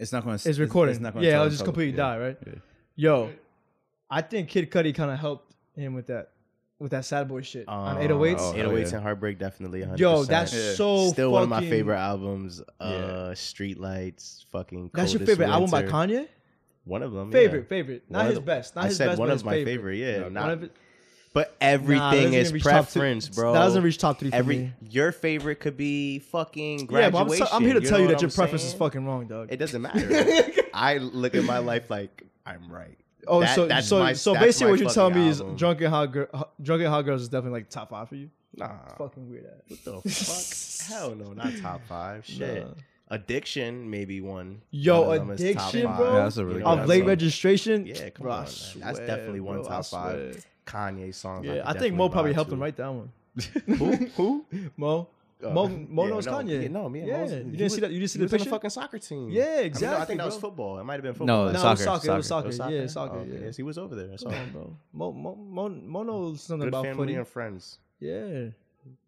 [0.00, 0.48] It's not going to.
[0.48, 0.94] It's recording.
[0.94, 2.04] It's not gonna yeah, tell it'll just completely Yeah.
[2.04, 2.38] die, right?
[2.46, 2.52] Yeah.
[2.96, 3.30] Yo,
[4.10, 6.30] I think Kid Cudi kind of helped him with that,
[6.78, 8.36] with that sad boy shit on 808s.
[8.38, 8.94] Oh, 808s yeah.
[8.96, 9.82] and Heartbreak definitely.
[9.82, 9.98] 100%.
[9.98, 10.72] Yo, that's Yeah.
[10.74, 12.60] so still one of my fucking- favorite albums.
[12.80, 13.34] Uh, Yeah.
[13.34, 14.90] Streetlights, fucking.
[14.94, 15.92] That's your Coldest favorite album by Winter.
[16.24, 16.28] Kanye?
[16.84, 17.30] One of them.
[17.30, 17.68] Favorite, yeah.
[17.68, 18.04] favorite.
[18.08, 18.76] Not One of his the- best.
[18.76, 19.66] Not I his said best, one but of his my favorite.
[19.72, 19.96] favorite.
[19.98, 20.72] Yeah, One not, of it-
[21.32, 23.52] but everything that is even reach preference, bro.
[23.52, 24.72] That doesn't reach top three for Every me.
[24.88, 27.12] your favorite could be fucking Yeah, graduation.
[27.12, 29.04] but I'm, so- I'm here to you tell you that your I'm preference is fucking
[29.06, 29.48] wrong, dog.
[29.50, 30.52] It doesn't matter.
[30.74, 32.96] I look at my life like I'm right.
[33.28, 35.52] Oh, That- so that's so my- so that's basically, my what you're telling fucking me
[35.54, 38.30] is drunken hot girl, drunken hot girls is definitely like top five for you.
[38.56, 38.68] Nah,
[38.98, 39.78] Fucking weird ass.
[39.84, 40.88] what the fuck?
[40.98, 42.26] Hell no, not top five.
[42.26, 42.66] Shit.
[42.66, 42.72] Nah.
[43.12, 44.62] Addiction, maybe one.
[44.70, 45.96] Yo, One of them is top Addiction, five.
[45.98, 46.12] bro?
[46.16, 48.44] Yeah, that's a really You good Of late I'm registration, Yeah, come bro, I on,
[48.44, 48.48] man.
[48.78, 50.14] That's swear, definitely one bro, I top five.
[50.14, 50.32] swear.
[50.66, 51.46] Kanye songs.
[51.46, 52.54] Yeah, could I think Mo probably helped to.
[52.54, 53.10] him write that one.
[53.78, 53.96] Who?
[54.16, 54.44] Who?
[54.76, 55.08] Mo,
[55.42, 56.62] Oh, Mo, Mo yeah, knows no, Kanye.
[56.64, 57.16] Yeah, no, me and yeah.
[57.20, 57.90] Mo's- you didn't was- see that?
[57.92, 58.44] You didn't see the was on picture?
[58.50, 59.30] the fucking soccer team.
[59.30, 60.78] Yeah, I, mean, no, I exactly, think that was football.
[60.78, 61.26] It might have been football.
[61.26, 62.10] No, No, it was soccer, soccer.
[62.12, 62.52] It was soccer.
[62.52, 62.70] soccer.
[62.74, 63.16] Oh, yeah, soccer.
[63.16, 63.30] Oh, okay.
[63.32, 63.44] yeah.
[63.46, 64.10] Yes, he was over there.
[64.12, 64.42] I saw Come it.
[64.42, 64.76] on, bro.
[64.92, 67.14] Mo, Mo, Mo, Mo knows something Good about family footy.
[67.14, 67.78] and friends.
[68.00, 68.18] Yeah.
[68.18, 68.52] Good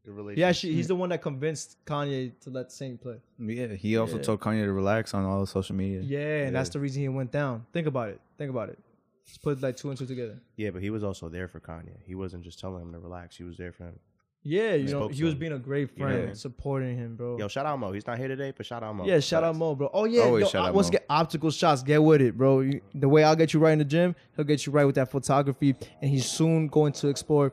[0.07, 0.37] relationship.
[0.37, 3.17] He actually, he's the one that convinced Kanye to let Saint play.
[3.39, 4.23] Yeah, he also Yeah.
[4.23, 6.01] told Kanye to relax on all the social media.
[6.01, 7.67] Yeah, and that's the reason he went down.
[7.75, 8.21] Think about it.
[8.39, 8.79] Think about it.
[9.27, 10.41] Just put like two and two together.
[10.57, 11.97] Yeah, but he was also there for Kanye.
[12.05, 13.37] He wasn't just telling him to relax.
[13.37, 13.99] He was there for him.
[14.45, 15.39] Yeah, you know, spoke he to was him.
[15.39, 16.35] being a great You know what I friend, mean?
[16.35, 17.39] supporting him, bro.
[17.39, 17.93] Yo, shout out Mo.
[17.93, 19.05] He's not here today, but shout out Mo.
[19.05, 19.59] yeah, shout out Facts.
[19.61, 19.91] Mo, bro.
[19.95, 20.93] Oh yeah, Always yo, shout I- out once Mo.
[20.93, 21.85] get optical shots.
[21.85, 22.61] Get with it, bro.
[22.61, 24.97] You, the way I'll get you right in the gym, he'll get you right with
[24.97, 27.53] that photography, and he's soon going to explore.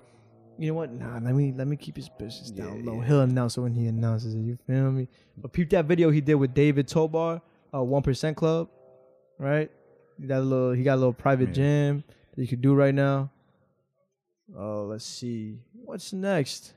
[0.58, 0.92] You know what?
[0.92, 3.00] Nah, let me let me keep his business down low.
[3.02, 4.40] He'll announce it when he announces it.
[4.40, 5.08] You feel me?
[5.38, 7.40] But peep that video he did with David Tobar,
[7.72, 8.68] uh, One Percent Club,
[9.38, 9.72] right?
[10.20, 10.72] He got a little.
[10.72, 12.04] He got a little private gym
[12.36, 13.30] that you could do right now.
[14.58, 15.60] Oh, let's see.
[15.86, 16.74] What's next?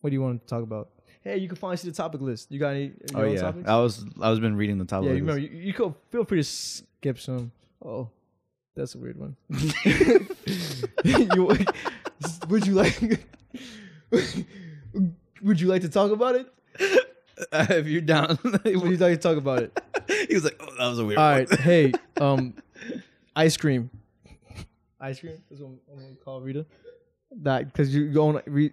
[0.00, 0.88] What do you want to talk about?
[1.22, 2.50] Hey, you can finally see the topic list.
[2.50, 2.92] You got any?
[3.14, 3.68] Oh yeah, topics?
[3.68, 5.08] I was I was been reading the topic.
[5.08, 5.36] Yeah, you list.
[5.36, 5.54] remember.
[5.56, 7.52] You, you could feel free to skip some.
[7.84, 8.08] Oh,
[8.74, 9.36] that's a weird one.
[11.04, 11.56] you,
[12.48, 13.26] would you like?
[15.42, 16.46] would you like to talk about it?
[17.52, 19.80] if you're down, Would you like to talk about it?
[20.28, 21.60] he was like, "Oh, that was a weird." All one." right.
[21.60, 22.54] Hey, um,
[23.34, 23.90] ice cream.
[25.00, 25.38] Ice cream.
[25.48, 26.66] That's what I'm, I'm gonna call Rita.
[27.42, 28.42] That because you go on.
[28.46, 28.72] Re,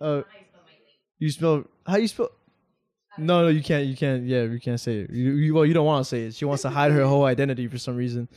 [0.00, 0.22] uh,
[1.18, 2.30] you spell how you spell?
[3.18, 3.86] No, no, you can't.
[3.86, 4.24] You can't.
[4.24, 5.10] Yeah, you can't say it.
[5.10, 6.34] You, you well, you don't want to say it.
[6.34, 8.28] She wants to hide her whole identity for some reason,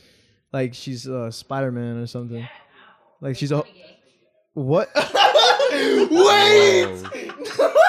[0.52, 2.46] like she's uh, Spider Man or something.
[3.20, 3.64] Like she's a
[4.52, 4.90] what?
[5.74, 7.02] Wait.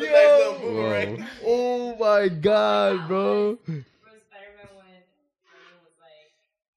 [0.00, 1.16] Yo.
[1.44, 3.56] Oh my god, bro.
[3.56, 5.02] From Spider-Man when
[5.42, 6.32] Spider-Man was like,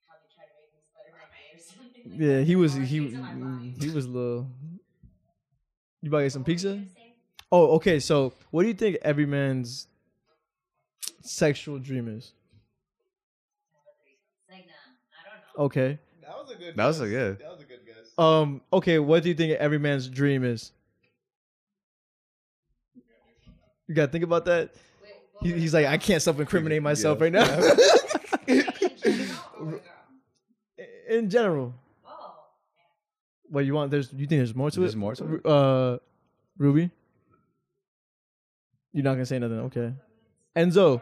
[0.07, 2.05] how they try to make him Spider-Man or something.
[2.18, 3.76] Yeah, he was he Into My Mind.
[3.82, 4.47] he was a little.
[6.01, 6.82] You about to get some pizza?
[7.51, 7.99] Oh, okay.
[7.99, 9.88] So, what do you think every man's
[11.22, 12.34] sexual dream is?
[14.49, 15.63] Like, nah, I don't know.
[15.66, 15.99] Okay.
[16.22, 16.76] That was a good.
[16.76, 17.39] That was a good.
[17.39, 18.13] That was a good guess.
[18.18, 18.61] Um.
[18.72, 18.99] Okay.
[18.99, 20.72] What do you think every man's dream is?
[23.88, 24.74] You gotta think about that.
[25.41, 27.45] He, he's like, I can't self-incriminate myself right now.
[31.09, 31.74] In general,
[33.55, 33.89] what you want?
[33.89, 34.11] There's.
[34.11, 34.81] You think there's more to it?
[34.81, 34.97] There's it?
[34.97, 35.45] more to it?
[35.45, 35.97] Uh,
[36.57, 36.91] Ruby.
[38.93, 39.93] You're not gonna say nothing, okay?
[40.55, 41.01] Enzo.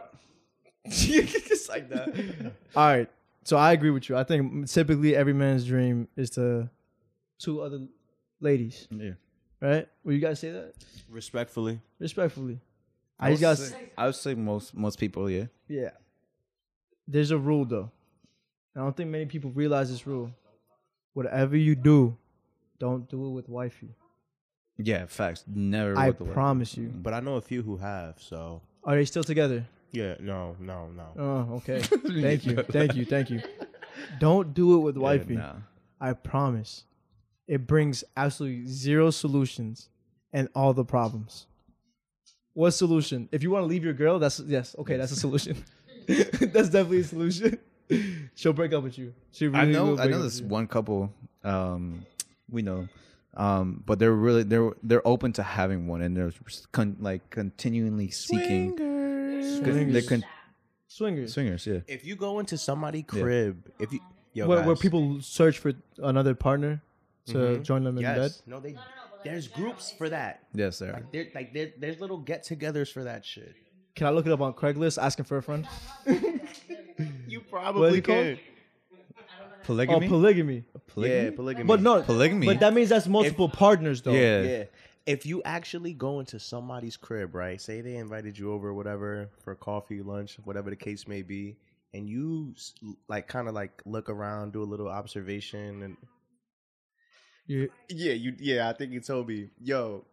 [0.88, 2.52] Just like that.
[2.76, 3.08] All right.
[3.44, 4.16] So I agree with you.
[4.16, 6.68] I think typically every man's dream is to
[7.38, 7.80] two other
[8.40, 9.12] ladies, Yeah.
[9.60, 9.86] right?
[10.02, 10.74] Will you guys say that
[11.10, 12.58] Respectfully, respectfully?
[13.18, 15.46] I, I just would got say, I would say most most people, yeah.
[15.68, 15.90] yeah.
[17.06, 17.90] There's a rule though.
[18.76, 20.30] I don't think many people realize this rule.
[21.12, 22.16] Whatever you do,
[22.84, 23.94] don't do it with wifey.
[24.76, 25.42] Yeah, facts.
[25.46, 25.96] Never.
[25.96, 26.34] I with the wife.
[26.34, 26.88] promise you.
[26.94, 28.16] But I know a few who have.
[28.20, 29.64] So Are they still together?
[29.92, 31.06] yeah, no, no, no.
[31.16, 31.80] Oh, okay.
[32.26, 33.40] thank you, thank you, thank you.
[34.18, 35.36] Don't do it with Yeah, wifey.
[35.36, 35.54] nah.
[35.98, 36.84] I promise.
[37.46, 39.88] It brings absolutely zero solutions
[40.32, 41.46] and all the problems.
[42.52, 43.28] What solution?
[43.32, 45.56] If you want to leave your girl, that's yes, okay, that's a solution.
[46.06, 47.58] that's definitely a solution.
[48.34, 49.14] She'll break up with you.
[49.32, 49.98] She really I know.
[49.98, 51.12] I know this one couple.
[51.42, 52.04] Um,
[52.54, 52.88] we know,
[53.36, 56.32] um, but they're really they're they're open to having one, and they're
[56.72, 58.76] con- like continually seeking.
[58.78, 59.92] Swingers.
[59.92, 60.24] They're con-
[60.88, 61.34] swingers.
[61.34, 61.80] swingers, yeah.
[61.86, 63.20] If you go into somebody's Yeah.
[63.22, 64.00] crib, if you
[64.32, 66.82] yo, where, where guys, people search for another partner
[67.26, 67.62] to Mhm.
[67.62, 68.32] join them in yes, bed.
[68.50, 68.90] no, they No, no, no.
[69.10, 70.44] But like there's groups for that.
[70.54, 70.92] Yes, there.
[70.92, 73.54] Like there, like there, there's little get-togethers for that shit.
[73.94, 75.66] Can I look it up on Craigslist asking for a friend?
[77.26, 78.38] You What is probably it called?
[79.64, 79.80] Could.
[80.04, 80.64] Oh, Polygamy.
[80.88, 81.24] polygamy.
[81.24, 81.64] Yeah, polygamy.
[81.66, 82.46] But no, Polygamy.
[82.46, 84.12] But that means that's multiple partners, though.
[84.12, 84.42] Yeah.
[84.42, 84.64] yeah.
[85.06, 87.60] If you actually go into somebody's crib, right?
[87.60, 91.56] Say they invited you over, whatever, for coffee, lunch, whatever the case may be,
[91.92, 92.54] and you
[93.08, 95.96] like kind of like look around, do a little observation, and
[97.46, 100.06] You- yeah, you yeah, I think you told me, yo.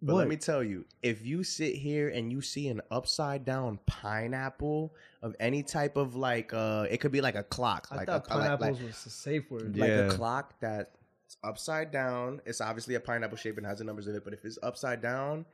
[0.00, 0.18] But What?
[0.20, 4.94] let me tell you, if you sit here and you see an upside down pineapple
[5.22, 8.26] of any type of like, uh, it could be like a clock, I like thought
[8.30, 9.76] a, like- like- was a safe word.
[9.76, 9.96] like Yeah.
[10.06, 12.40] a clock that's upside down.
[12.46, 15.02] It's obviously a pineapple shape and has the numbers in it, but if it's upside
[15.02, 15.44] down,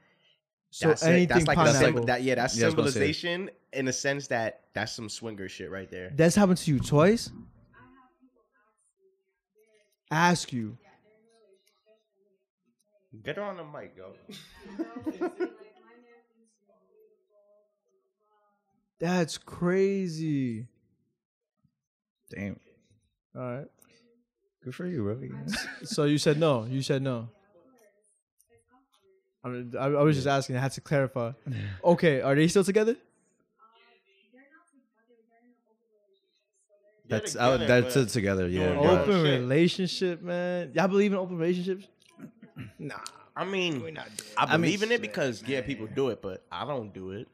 [0.70, 1.08] So that's it.
[1.08, 1.80] anything That's like a pineapple.
[1.80, 3.12] symbol- that yeah, that's Yeah, I was gonna say.
[3.12, 6.10] symbolization in the sense that that's some swinger shit right there.
[6.14, 7.30] That's happened to you twice.
[10.10, 10.76] Ask you.
[13.22, 14.14] Get her on the mic, yo.
[18.98, 20.66] That's crazy.
[22.34, 22.58] Damn.
[23.36, 23.66] All right.
[24.62, 25.32] Good for you, Robbie.
[25.82, 26.64] So you said no.
[26.64, 27.28] You said no.
[29.44, 30.56] I, mean, I, I was just asking.
[30.56, 31.32] I had to clarify.
[31.84, 32.96] Okay, are they still together?
[37.06, 37.60] That's out.
[37.60, 38.48] That's it together.
[38.48, 38.76] Yeah.
[38.78, 39.40] Oh, Open shit.
[39.40, 40.70] relationship, man.
[40.72, 41.86] Y'all believe in open relationships?
[42.78, 42.94] Nah.
[43.36, 46.64] I mean, I I mean, believe in it because yeah, people do it, but I
[46.64, 47.26] don't do it.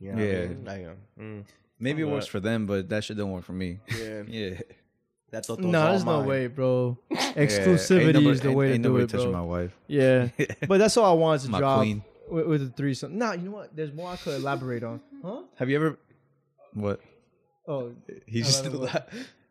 [0.00, 0.46] You know what I Yeah.
[0.46, 0.64] mean?
[0.64, 1.44] Like, uh, mm,
[1.80, 3.80] Maybe it works for them, but that shit don't work for me.
[3.88, 4.60] yeah, Yeah.
[5.30, 5.58] that's what.
[5.60, 6.96] No, there's no way, bro.
[7.10, 9.40] Exclusivity Ain't nobody- is the ain't- way ain't to do nobody it, touching bro.
[9.40, 9.76] my wife.
[9.88, 10.28] Yeah,
[10.68, 12.04] but that's all I wanted to My drop queen.
[12.28, 13.18] with, with the threesome.
[13.18, 13.74] Nah, you know what?
[13.74, 15.00] There's more I could elaborate on.
[15.24, 15.42] Huh?
[15.56, 15.98] Have you ever?
[16.74, 17.00] What?
[17.66, 17.92] Oh,
[18.26, 18.64] He just.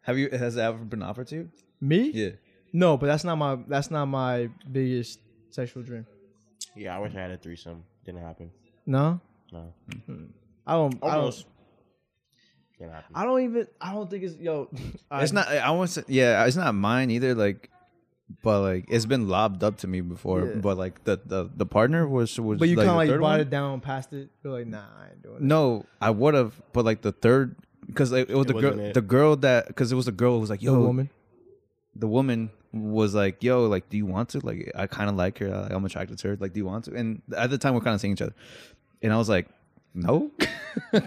[0.03, 0.29] Have you?
[0.29, 1.49] Has that ever been offered to you?
[1.81, 2.11] me?
[2.11, 2.29] Yeah.
[2.73, 6.05] No, but that's not my that's not my biggest sexual dream.
[6.75, 7.83] Yeah, I wish I had a threesome.
[8.05, 8.51] Didn't happen.
[8.85, 9.19] No,
[9.51, 9.73] No,
[10.05, 10.25] hmm.
[10.65, 10.95] I don't.
[11.03, 11.15] I don't.
[11.15, 11.45] almost.
[12.79, 12.93] Didn't.
[13.13, 13.67] I don't even.
[13.81, 14.69] I don't think it's yo.
[15.11, 15.47] It's not.
[15.47, 16.05] I want to.
[16.07, 17.33] Yeah, it's not mine either.
[17.33, 17.69] Like,
[18.43, 20.45] but like it's been lobbed up to me before.
[20.45, 20.55] Yeah.
[20.55, 22.59] But like the the the partner was was.
[22.59, 24.29] But you like, kind of like third brought it down past it.
[24.43, 25.41] You're like, nah, I ain't doing it.
[25.41, 27.55] No, I would have, but like the third,
[27.85, 28.93] because like, it was It the girl, it.
[28.93, 31.09] the girl that, because it was the girl who was like, Yo, "Yo, woman.
[31.99, 34.39] The woman was like, "Yo, like, do you want to?
[34.45, 35.49] Like, I kind of like her.
[35.49, 36.37] Like, I'm attracted to her.
[36.37, 38.35] Like, do you want to?" And at the time, we're kind of seeing each other,
[39.01, 39.47] and I was like,
[39.97, 40.31] "No,
[40.93, 41.01] like,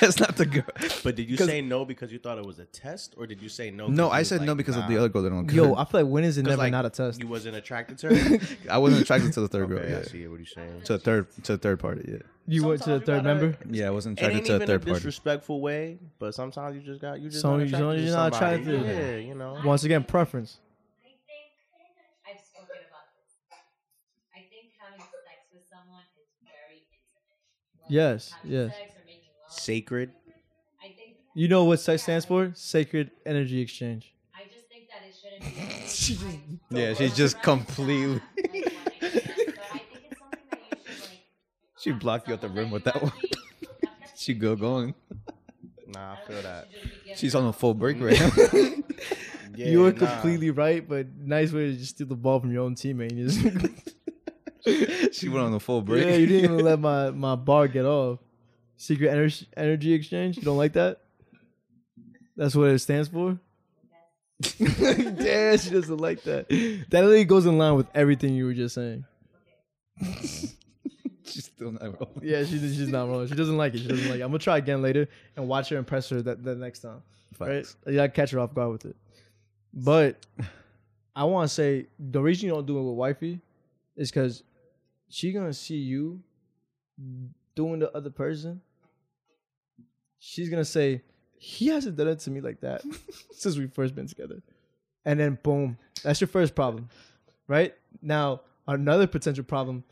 [0.00, 0.64] that's not the girl."
[1.04, 3.40] But did you 'Cause- say no because you thought it was a test, or did
[3.40, 3.86] you say no?
[3.88, 5.50] No, 'cause I you was said no like, because of the other girl that don't.
[5.52, 7.20] Yo, I feel like when is it 'Cause, never like, not a test?
[7.20, 8.38] You wasn't attracted to her.
[8.70, 9.78] I wasn't attracted to the third girl.
[9.78, 10.82] okay, I see what you're saying.
[10.84, 12.04] To the third, to the third party.
[12.10, 13.58] Yeah, You went to the third gotta- member.
[13.70, 14.94] yeah, I wasn't It attracted ain't to the a third party.
[14.94, 18.00] disrespectful way, but sometimes you just got you just So not you- attracted so to
[18.02, 18.62] you're not somebody.
[18.62, 18.96] attracted.
[18.96, 19.60] Yeah, you know.
[19.64, 20.58] Once again, preference.
[21.04, 21.52] I think
[22.26, 23.32] I've spoken about this.
[24.34, 27.38] I think having sex with someone is very intimate.
[27.77, 28.70] Like, Yes, yes.
[28.74, 29.52] Sex or making love.
[29.52, 30.10] Sacred.
[30.82, 31.16] I think.
[31.34, 32.52] You know what sex stands for?
[32.54, 34.14] Sacred energy exchange.
[34.34, 36.76] I just think that it shouldn't be.
[36.80, 38.14] Yeah, she's just completely.
[38.14, 41.20] Like, one night stand, but I think it's something that you should like.
[41.80, 43.12] She blocked you out the rim with that one.
[43.12, 43.30] actually-
[43.80, 44.94] that's She go going.
[45.86, 46.70] Nah, I I feel that.
[46.70, 48.06] think you should just be She's on a full break mm-hmm.
[48.06, 48.84] right now.
[49.54, 49.98] Yeah, you were nah.
[50.06, 53.12] completely right, but nice way to just steal the ball from your own teammate.
[55.12, 56.04] She went on a full break.
[56.04, 58.18] yeah, you didn't even let my, my bar get off.
[58.76, 60.36] Secret energy energy exchange.
[60.36, 61.00] You don't like that?
[62.36, 63.38] That's what it stands for.
[64.58, 66.48] Damn, she doesn't like that.
[66.48, 69.04] That literally goes in line with everything you were just saying.
[71.24, 72.20] She's still not rolling.
[72.22, 73.26] Yeah, she, she's not wrong.
[73.26, 73.78] She doesn't like it.
[73.78, 74.22] She doesn't like it.
[74.22, 77.02] I'm gonna try again later and watch her impress her that, that next time.
[77.38, 77.66] Right?
[77.66, 77.76] Facts.
[77.86, 78.96] You gotta catch her off guard with it.
[79.74, 80.24] But
[81.16, 83.40] I want to say the reason you don't do it with wifey
[83.96, 84.44] is because
[85.08, 86.20] she gonna see you
[87.54, 88.60] doing the other person.
[90.18, 91.02] She's gonna say
[91.38, 92.82] he hasn't done it to me like that
[93.32, 94.42] since we first been together,
[95.04, 96.88] and then boom, that's your first problem,
[97.46, 97.74] right?
[98.02, 99.84] Now another potential problem,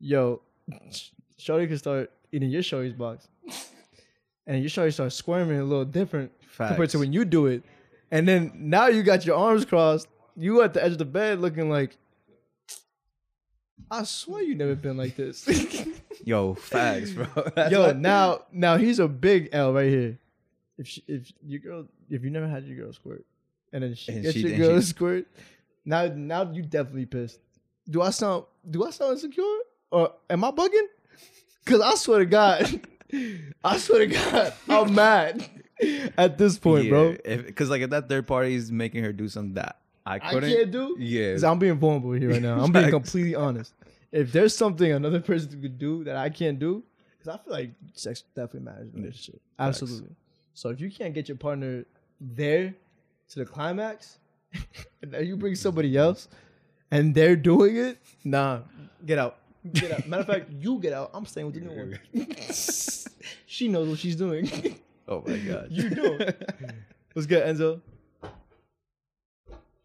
[0.00, 0.42] yo,
[1.38, 3.28] Shorty can start eating your Shorty's box,
[4.46, 7.62] and your Shorty starts squirming a little different compared to when you do it,
[8.10, 11.40] and then now you got your arms crossed, you at the edge of the bed
[11.40, 11.96] looking like.
[13.90, 15.46] I swear you never been like this.
[16.24, 17.26] Yo, facts, bro.
[17.54, 20.18] That's Yo, now now he's a big L right here.
[20.76, 23.24] If she, if your girl if you never had your girl squirt,
[23.72, 25.26] and then she And gets she- your girl she- squirt,
[25.84, 27.40] now now you definitely pissed.
[27.88, 29.44] Do I sound do I sound insecure
[29.90, 30.86] or am I bugging?
[31.64, 32.80] Cause I swear to God,
[33.64, 35.48] I swear to God, I'm mad
[36.16, 37.16] at this point, bro.
[37.24, 39.78] Because like if that third party is making her do something that
[40.08, 40.96] I I couldn't, can't do.
[40.98, 42.60] Yeah, 'Cause I'm being vulnerable here right now.
[42.60, 43.74] I'm being completely honest.
[44.10, 46.82] If there's something another person could do that I can't do,
[47.18, 49.34] because I feel like sex definitely matters in a relationship.
[49.36, 49.66] Mm.
[49.66, 50.14] Absolutely.
[50.54, 51.84] So if you can't get your partner
[52.20, 52.74] there
[53.30, 54.18] to the climax,
[55.02, 56.28] and then you bring somebody else,
[56.90, 58.60] and they're doing it, nah,
[59.04, 59.36] get out.
[59.74, 60.08] Get out.
[60.08, 61.10] Matter of fact, you get out.
[61.12, 61.98] I'm staying with the new one.
[63.46, 64.48] she knows what she's doing.
[65.06, 66.18] Oh my god, you don't.
[67.12, 67.80] What's good, Enzo?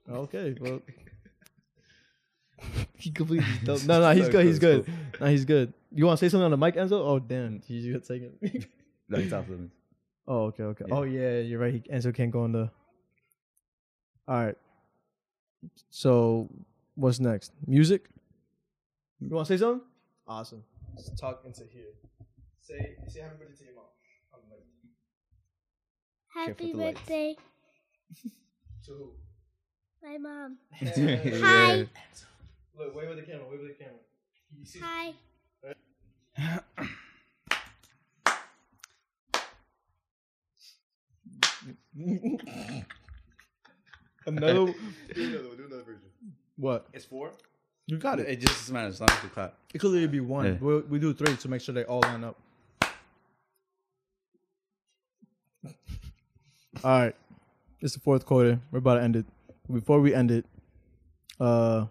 [0.10, 0.82] Okay, well.
[2.98, 4.46] he completely don't- No, no, he's So good.
[4.46, 4.94] He's cool, good.
[5.20, 5.74] No, he's good.
[5.92, 6.94] You want to say something on the mic, Enzo?
[6.94, 7.62] Oh, damn.
[7.62, 8.34] He's got taken.
[9.10, 9.74] no, he's off limits.
[10.28, 10.86] oh, okay, okay.
[10.88, 10.96] Yeah.
[10.96, 11.74] Oh, yeah, you're right.
[11.74, 12.70] He, Enzo can't go on the.
[14.28, 14.56] All right.
[15.90, 16.50] So,
[16.96, 17.52] what's next?
[17.68, 18.06] Music?
[19.20, 19.82] You want to say something?
[20.28, 20.64] Awesome.
[20.98, 21.84] Just talk into here.
[22.62, 23.86] Say, say happy birthday to your mom.
[24.34, 24.64] on the mic.
[26.48, 27.00] Happy the lights.
[27.00, 27.36] birthday,
[28.86, 29.12] To who?
[30.04, 30.58] My mom.
[30.82, 31.84] Yeah.
[32.78, 33.46] Look, wave at the camera.
[33.50, 34.00] Wave at the camera.
[34.60, 35.14] You see- Hi.
[44.26, 44.74] Another.
[45.14, 46.00] Version.
[46.58, 46.88] What?
[46.94, 47.32] It's four.
[47.88, 48.40] You got It it.
[48.40, 49.56] just doesn't matter as long as you clap.
[49.74, 50.46] It could literally be one.
[50.46, 50.56] Yeah.
[50.62, 52.38] We'll, we do three to make sure they all line up.
[56.84, 57.16] All right.
[57.82, 58.60] It's the fourth quarter.
[58.72, 59.26] We're about to end it.
[59.74, 60.46] Before we end it,
[61.40, 61.86] uh,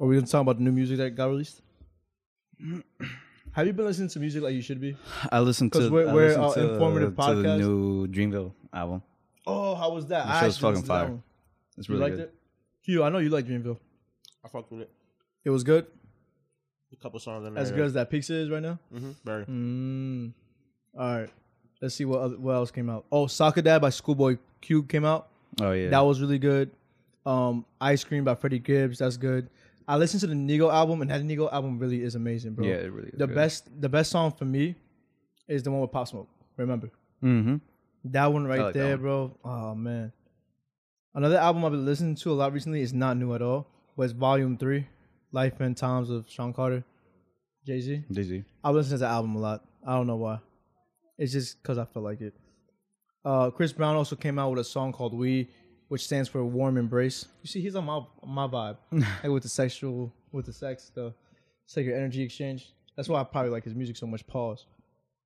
[0.00, 1.60] are we gonna talk about the new music that got released?
[3.52, 4.96] Have you been listening to music like you should be?
[5.30, 5.92] I listened 'Cause to.
[5.92, 7.58] we're- I we're, listened to, informative to the podcast.
[7.58, 9.02] new Dreamville album.
[9.46, 10.24] Oh, how was that?
[10.26, 11.08] The I show's actually fucking listened to that fire.
[11.10, 11.22] one.
[11.76, 12.24] It's You really liked good.
[12.24, 12.34] it?
[12.84, 13.78] Q, I know you like Dreamville.
[14.44, 14.90] I fucked with it.
[15.44, 15.86] It was good.
[16.92, 17.62] A couple songs in there.
[17.62, 18.78] As good as that Pizza is right now.
[18.92, 19.10] Mm-hmm.
[19.24, 19.44] Very.
[19.46, 20.32] Mm.
[20.98, 21.30] All right.
[21.82, 23.04] Let's see what other, what else came out.
[23.12, 25.28] Oh, Soccer Dad by Schoolboy Q came out.
[25.60, 26.70] Oh yeah, That was really good.
[27.26, 28.98] Um, Ice Cream by Freddie Gibbs.
[28.98, 29.48] That's good.
[29.86, 32.66] I listened to the Nigo album, and that Nigo album really is amazing, bro.
[32.66, 33.08] yeah, it really.
[33.10, 34.74] Is the best, the best song for me
[35.48, 36.28] is the one with Pop Smoke.
[36.56, 36.90] Remember
[37.22, 37.56] Mm-hmm.
[38.06, 39.00] that one right like there, one.
[39.00, 39.38] bro.
[39.44, 40.12] Oh man.
[41.14, 43.66] Another album I've been listening to a lot recently is not new at all.
[43.96, 44.86] But it's Volume Three,
[45.32, 46.82] Life and Times of Sean Carter,
[47.66, 48.04] Jay Z.
[48.10, 48.44] Dizzy.
[48.64, 49.64] I listen to that album a lot.
[49.86, 50.40] I don't know why.
[51.16, 52.34] It's just because I feel like it.
[53.24, 55.48] Uh, Chris Brown also came out with a song called "We,"
[55.88, 59.48] which stands for "Warm Embrace." You see, he's on my my vibe, like with the
[59.48, 61.14] sexual, with the sex, the
[61.64, 62.72] it's like your energy exchange.
[62.96, 64.26] That's why I probably like his music so much.
[64.26, 64.66] Pause.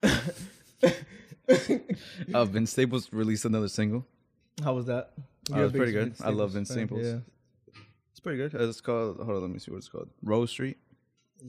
[2.35, 4.05] Uh, Vince Staples released another single.
[4.63, 5.13] How was that?
[5.49, 6.15] You're a it's big pretty good.
[6.23, 7.07] I love Vince Staples.
[7.07, 7.19] Yeah.
[8.11, 8.55] It's pretty good.
[8.55, 9.17] It's called.
[9.17, 10.11] Hold on, let me see what it's called.
[10.23, 10.77] Rose Street.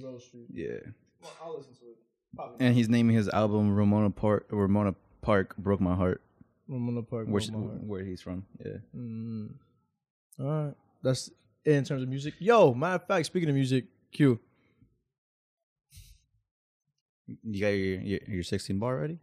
[0.02, 0.46] Rose Street.
[0.54, 0.78] Yeah.
[1.22, 1.98] Well, I'll listen to it.
[2.36, 2.66] Probably.
[2.66, 4.48] And he's naming his album Ramona Park.
[4.52, 6.22] Ramona Park broke my heart.
[6.70, 7.28] Ramona Park.
[7.28, 7.84] Which, Broke My Heart.
[7.84, 8.46] where he's from.
[8.64, 8.72] Yeah.
[8.96, 9.50] Mm.
[10.40, 10.74] All right.
[11.02, 11.30] That's
[11.66, 12.36] it in terms of music.
[12.40, 14.40] Yo, matter of fact, speaking of music, Q.
[17.44, 19.20] You got your your, your 16 bar ready?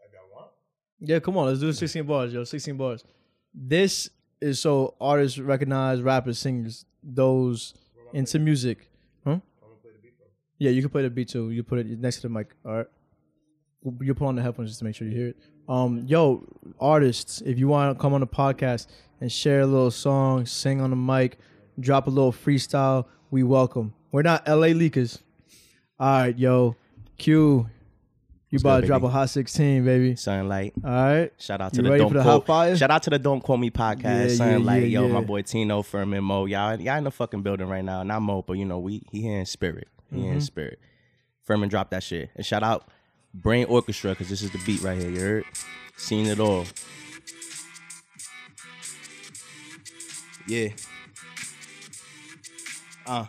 [0.00, 0.48] I got one.
[1.00, 2.44] Yeah, come on, let's do 16 bars, yo.
[2.44, 3.04] 16 bars.
[3.52, 4.08] This
[4.40, 7.74] is so artists recognize rappers, singers, those
[8.12, 8.88] into music.
[9.24, 9.38] Huh?
[10.58, 11.50] Yeah, you can play the beat too.
[11.50, 12.54] You put it next to the mic.
[12.64, 12.86] All right.
[14.00, 15.36] You put on the headphones just to make sure you hear it.
[15.70, 16.44] Um, yo,
[16.80, 18.88] artists, if you want to come on the podcast
[19.20, 21.38] and share a little song, sing on the mic,
[21.78, 23.94] drop a little freestyle, we welcome.
[24.10, 25.20] We're not LA leakers.
[26.00, 26.74] All right, yo,
[27.18, 27.68] Q,
[28.48, 30.16] you What's about good, to drop a hot 16, baby.
[30.16, 30.72] Sunlight.
[30.84, 31.32] All right.
[31.38, 32.32] Shout out to You the ready Don't for the Quote.
[32.40, 32.76] hot fire?
[32.76, 34.30] Shout out to the Don't Quote Me podcast.
[34.30, 35.12] Yeah, Sunlight, yeah, yo, yeah.
[35.12, 36.46] my boy Tino, Fermin, Mo.
[36.46, 38.02] Y'all, y'all in the fucking building right now.
[38.02, 39.86] Not Mo, but you know we he here in spirit.
[40.10, 40.32] He Mm-hmm.
[40.32, 40.80] in spirit.
[41.44, 42.30] Fermin dropped that shit.
[42.34, 42.88] And shout out
[43.32, 45.10] Brain Orchestra because this is the beat right here.
[45.10, 45.44] You heard?
[45.96, 46.66] Seen it all.
[50.46, 50.70] Yeah.
[53.06, 53.26] Uh.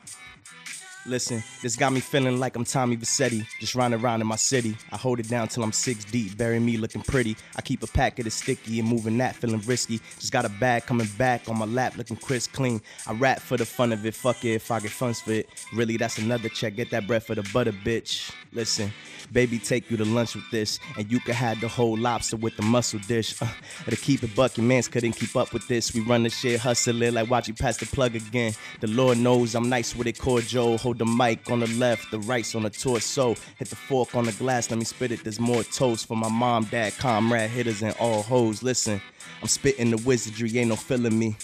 [1.07, 4.77] Listen, this got me feeling like I'm Tommy Vercetti, just riding around in my city.
[4.91, 7.35] I hold it down till I'm six deep, bury me looking pretty.
[7.55, 9.99] I keep a pack of the sticky and moving that, feeling risky.
[10.19, 12.81] Just got a bag coming back on my lap, looking crisp clean.
[13.07, 15.49] I rap for the fun of it, fuck it if I get funds for it.
[15.73, 18.31] Really, that's another check, get that bread for the butter, bitch.
[18.53, 18.91] Listen,
[19.31, 22.55] baby, take you to lunch with this, and you can have the whole lobster with
[22.57, 23.41] the mussel dish.
[23.41, 23.47] Uh,
[23.87, 25.93] to keep it bucking, mans couldn't keep up with this.
[25.95, 28.53] We run the shit, hustling like watch you pass the plug again.
[28.81, 30.77] The Lord knows I'm nice with it, cordial.
[30.91, 33.33] Hold the mic on the left, the right's on the torso.
[33.57, 35.23] Hit the fork on the glass, let me spit it.
[35.23, 38.61] There's more toast for my mom, dad, comrade, hitters, and all hoes.
[38.61, 39.01] Listen,
[39.41, 41.37] I'm spitting the wizardry, ain't no feeling me.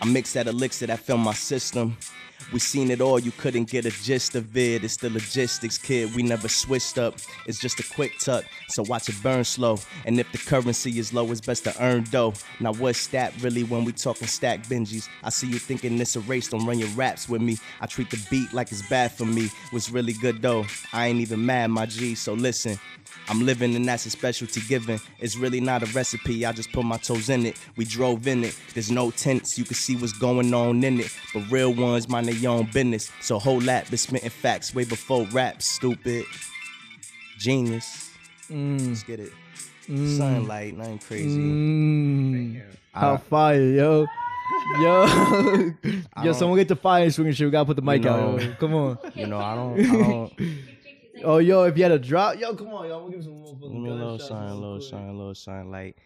[0.00, 1.96] I mix that elixir that fill my system.
[2.52, 4.84] We seen it all, you couldn't get a gist of it.
[4.84, 6.14] It's the logistics, kid.
[6.14, 7.16] We never switched up.
[7.46, 9.78] It's just a quick tuck, so watch it burn slow.
[10.04, 12.34] And if the currency is low, it's best to earn dough.
[12.60, 15.08] Now what's that really when we talking stack Benjis?
[15.22, 17.58] I see you thinking this a race, don't run your raps with me.
[17.80, 19.48] I treat the beat like it's bad for me.
[19.70, 20.64] What's really good though?
[20.92, 22.14] I ain't even mad, my G.
[22.14, 22.78] So listen.
[23.28, 25.00] I'm living and that's a specialty given.
[25.18, 27.58] It's really not a recipe, I just put my toes in it.
[27.76, 28.56] We drove in it.
[28.74, 31.10] There's no tents, you can see what's going on in it.
[31.32, 33.10] But real ones mind their own business.
[33.20, 36.24] So whole lap been spitting facts way before rap, stupid.
[37.38, 38.10] Genius.
[38.50, 39.32] Let's get it.
[39.86, 41.38] Sunlight, nothing crazy.
[41.38, 42.62] Mm,
[42.92, 44.06] how fire, yo.
[44.80, 45.72] Yo, yo,
[46.22, 47.46] don't- someone get the fire swinging shit.
[47.46, 48.34] We gotta put the mic know.
[48.34, 48.42] out.
[48.42, 48.52] yo.
[48.54, 48.98] Come on.
[49.14, 50.32] You know, I don't, I don't.
[51.22, 52.96] Oh, yo, if you had a drop, yo, come on, yo.
[52.96, 55.70] I'm gonna give some more Give little sign, a little sign, a little sign.
[55.70, 55.96] Like,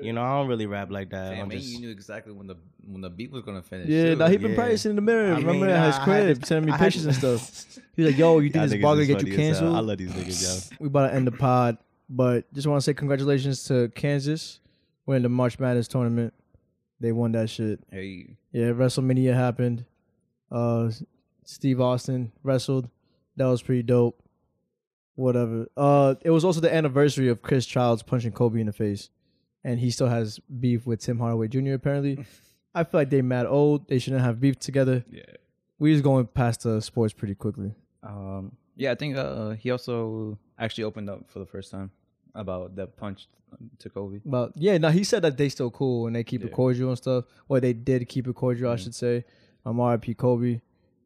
[0.00, 1.30] you know, I don't really rap like that.
[1.30, 2.56] Damn, I'm man, just, you knew exactly when the
[2.86, 3.88] when the beat was gonna finish.
[3.88, 4.16] Yeah, too.
[4.16, 4.56] now he been yeah.
[4.56, 5.32] practicing in the mirror.
[5.34, 7.14] I Remember mean, at his I had crib, to- sending me I had pictures and
[7.16, 7.78] stuff.
[7.96, 9.68] He's like, yo, you think this niggas bar gonna get you funny as hell.
[9.70, 9.76] canceled?
[9.76, 10.76] I love these niggas, yo.
[10.80, 14.60] we about to end the pod, but just want to say congratulations to Kansas
[15.06, 16.32] winning the March Madness tournament.
[17.00, 17.80] They won that shit.
[17.90, 19.84] Hey, Yeah, WrestleMania happened.
[20.52, 20.90] Uh,
[21.44, 22.88] Steve Austin wrestled.
[23.36, 24.21] That was pretty dope.
[25.14, 25.66] Whatever.
[25.76, 29.10] Uh, it was also the anniversary of Chris Childs punching Kobe in the face,
[29.62, 31.72] and he still has beef with Tim Hardaway Jr.
[31.74, 32.24] Apparently,
[32.74, 33.88] I feel like they mad old.
[33.88, 35.04] They shouldn't have beef together.
[35.10, 35.22] yeah.
[35.78, 37.74] We just going past the sports pretty quickly.
[38.04, 41.90] Um, yeah, I think uh, he also actually opened up for the first time
[42.36, 43.26] about that punch
[43.80, 44.20] to Kobe.
[44.24, 46.96] Well, yeah, now he said that they still cool and they keep it cordial and
[46.96, 47.24] stuff.
[47.48, 49.24] Or they did keep it cordial, I should say.
[49.66, 50.14] Um, R.I.P.
[50.14, 50.60] Kobe.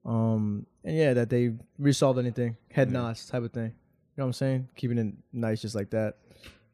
[0.05, 3.73] Um, and yeah, that they resolved anything, head nods type of thing.
[4.17, 4.69] You know what I'm saying?
[4.77, 6.17] Keeping it nice, just like that.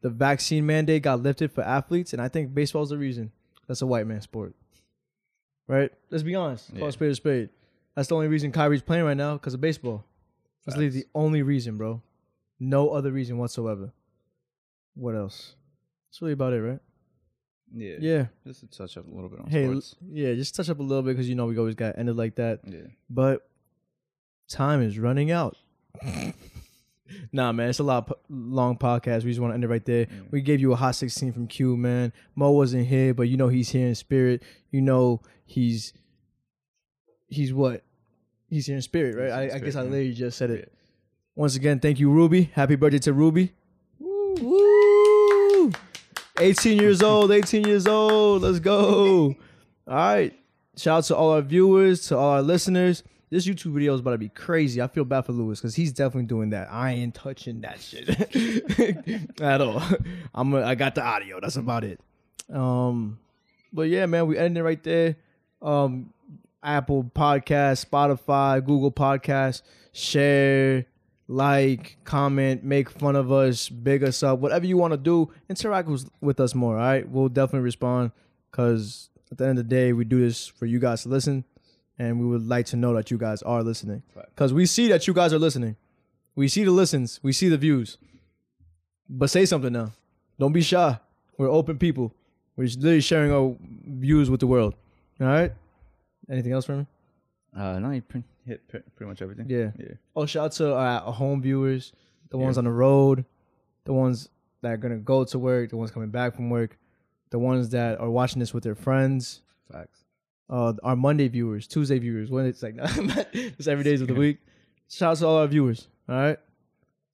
[0.01, 3.31] The vaccine mandate got lifted for athletes, and I think baseball's the reason.
[3.67, 4.53] That's a white man sport,
[5.67, 5.91] right?
[6.09, 6.69] Let's be honest.
[6.71, 6.87] Call Yeah.
[6.87, 7.49] a spade a spade.
[7.95, 10.05] That's the only reason Kyrie's playing right now because of baseball.
[10.65, 12.01] That's literally the only reason, bro.
[12.59, 13.91] No other reason whatsoever.
[14.95, 15.55] What else?
[16.09, 16.79] That's really about it, right?
[17.75, 18.25] Yeah, Yeah.
[18.45, 19.81] Just to touch up a little bit on Hey, l-
[20.11, 22.35] yeah, just touch up a little bit because you know we always got ended like
[22.35, 22.59] that.
[22.67, 23.49] Yeah, But
[24.47, 25.57] time is running out.
[27.31, 29.23] nah, man, it's a lot of po- long podcast.
[29.23, 30.05] We just want to end it right there.
[30.05, 30.31] Mm.
[30.31, 32.13] We gave you a hot 16 from Q, man.
[32.35, 34.43] Mo wasn't here, but you know he's here in spirit.
[34.71, 35.93] You know he's
[37.27, 37.83] he's what?
[38.49, 39.43] He's here in spirit, right?
[39.43, 39.91] In I, I guess I spirit, yeah.
[39.91, 40.73] literally just said it.
[41.35, 42.51] Once again, thank you, Ruby.
[42.53, 43.53] Happy birthday to Ruby.
[43.99, 45.71] Woo!
[46.39, 48.43] 18 years old, 18 years old.
[48.43, 49.35] Let's go.
[49.87, 50.33] All right.
[50.77, 53.03] Shout out to all our viewers, to all our listeners.
[53.33, 54.79] This YouTube video is about to be crazy.
[54.79, 56.71] I feel bad for Lewis because he's definitely doing that.
[56.71, 58.07] I ain't touching that shit
[59.41, 59.81] at all.
[60.35, 61.39] I'm a, I got the audio.
[61.39, 61.99] That's about it.
[62.51, 63.17] Um,
[63.73, 65.15] but yeah, man, we ended right there.
[65.63, 66.13] Um,
[66.61, 69.63] Apple Podcast, Spotify, Google Podcast.
[69.93, 70.85] Share,
[71.27, 75.31] like, comment, make fun of us, big us up, whatever you want to do.
[75.49, 76.77] Interact with, with us more.
[76.77, 78.11] All right, we'll definitely respond
[78.51, 81.45] because at the end of the day, we do this for you guys to listen,
[81.99, 84.03] and we would like to know that you guys are listening
[84.35, 85.75] because we see that you guys are listening.
[86.35, 87.97] We see the listens, we see the views.
[89.09, 89.91] But say something now.
[90.39, 90.99] Don't be shy.
[91.37, 92.13] We're open people.
[92.55, 94.75] We're literally sharing our views with the world.
[95.21, 95.51] All right.
[96.29, 96.87] Anything else for me?
[97.55, 99.45] uh, no, you pre- hit pre- pretty much everything.
[99.47, 99.71] Yeah.
[99.77, 99.93] yeah.
[100.15, 101.93] Oh, shout out to our home viewers,
[102.29, 103.25] the ones on the road,
[103.85, 104.29] the ones
[104.61, 106.77] that are gonna go to work, the ones coming back from work,
[107.29, 109.41] the ones that are watching this with their friends.
[109.71, 110.02] Facts.
[110.49, 112.75] Uh, our Monday viewers, Tuesday viewers, when it's like
[113.33, 114.39] it's every days of the week.
[114.89, 115.87] Shout out to all our viewers.
[116.07, 116.37] All right.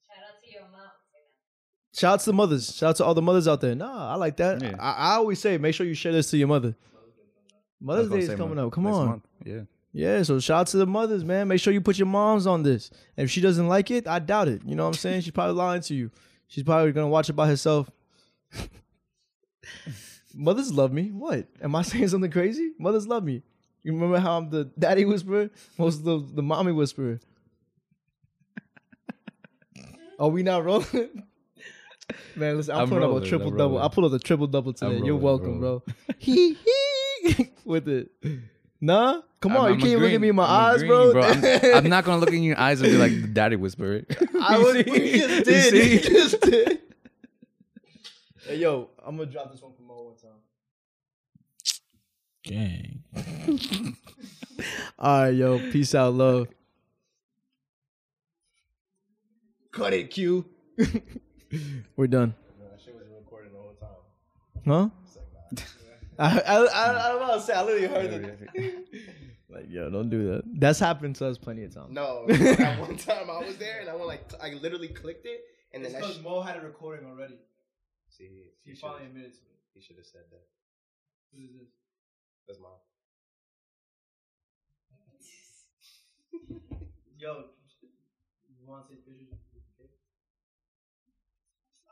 [0.08, 0.82] Shout out to your mom.
[1.94, 2.76] Shout out to the mothers.
[2.76, 3.76] Shout out to all the mothers out there.
[3.76, 4.62] Nah, I like that.
[4.62, 4.76] Yeah.
[4.80, 6.76] I, I always say, make sure you share this to your mother.
[7.80, 8.74] Mother's Day is coming mon- up.
[8.74, 9.08] Come next on.
[9.08, 9.28] month.
[9.46, 9.62] Yeah.
[9.92, 11.48] Yeah, so shout out to the mothers, man.
[11.48, 12.92] Make sure you put your moms on this.
[13.18, 14.62] And if she doesn't like it, I doubt it.
[14.66, 15.22] You know what I'm saying?
[15.22, 16.12] She's probably lying to you.
[16.48, 17.90] She's probably gonna watch it by herself.
[20.40, 21.12] Mothers love me.
[21.12, 21.48] What?
[21.62, 22.72] Am I saying something crazy?
[22.80, 23.42] Mothers love me.
[23.84, 25.50] You remember how I'm the daddy whisperer?
[25.78, 27.20] Most of the, the mommy whisperer.
[30.20, 31.24] Are we not rolling?
[32.36, 33.78] Man, listen, I'm, I'm pulling up rolling, a I'm triple double.
[33.78, 33.92] I rolling.
[33.92, 34.98] pulled up a triple double today.
[34.98, 35.80] I'm You're welcome, bro.
[35.86, 35.96] bro.
[36.18, 36.58] Hee
[37.24, 38.10] hee with it.
[38.82, 40.82] Nah, come on, I'm- you I'm can't even look at me in my I'm eyes,
[40.82, 41.22] agreeing, bro.
[41.24, 44.02] I'm, I'm not gonna look in your eyes and be like the daddy whisperer.
[44.42, 44.84] I You was, see?
[44.92, 45.74] we just You did.
[45.74, 46.10] see?
[46.10, 46.80] We just did.
[48.50, 50.32] Hey, yo, I'm gonna drop this one for Mo one time.
[52.44, 53.04] Gang.
[54.98, 56.48] All right, yo, peace out, love.
[59.72, 60.46] Cut it, Q.
[61.96, 62.34] We're done.
[62.60, 64.90] That shit was recording the whole time.
[65.60, 65.64] Huh?
[66.18, 68.12] I, I, I, I'm about to say, I literally heard
[68.56, 68.88] it.
[69.48, 70.42] Like, yo, don't do that.
[70.60, 71.92] That's happened to us plenty of times.
[71.92, 75.42] No, that one time I was there and I went like I literally clicked it
[75.72, 77.36] and then that sh- Mo had a recording already.
[78.20, 79.60] See, He he, finally should admitted to it.
[79.74, 80.44] he should have said that.
[81.32, 81.70] What is this?
[82.48, 82.80] That's mine.
[87.18, 87.44] Yo,
[88.48, 89.40] you want to take pictures?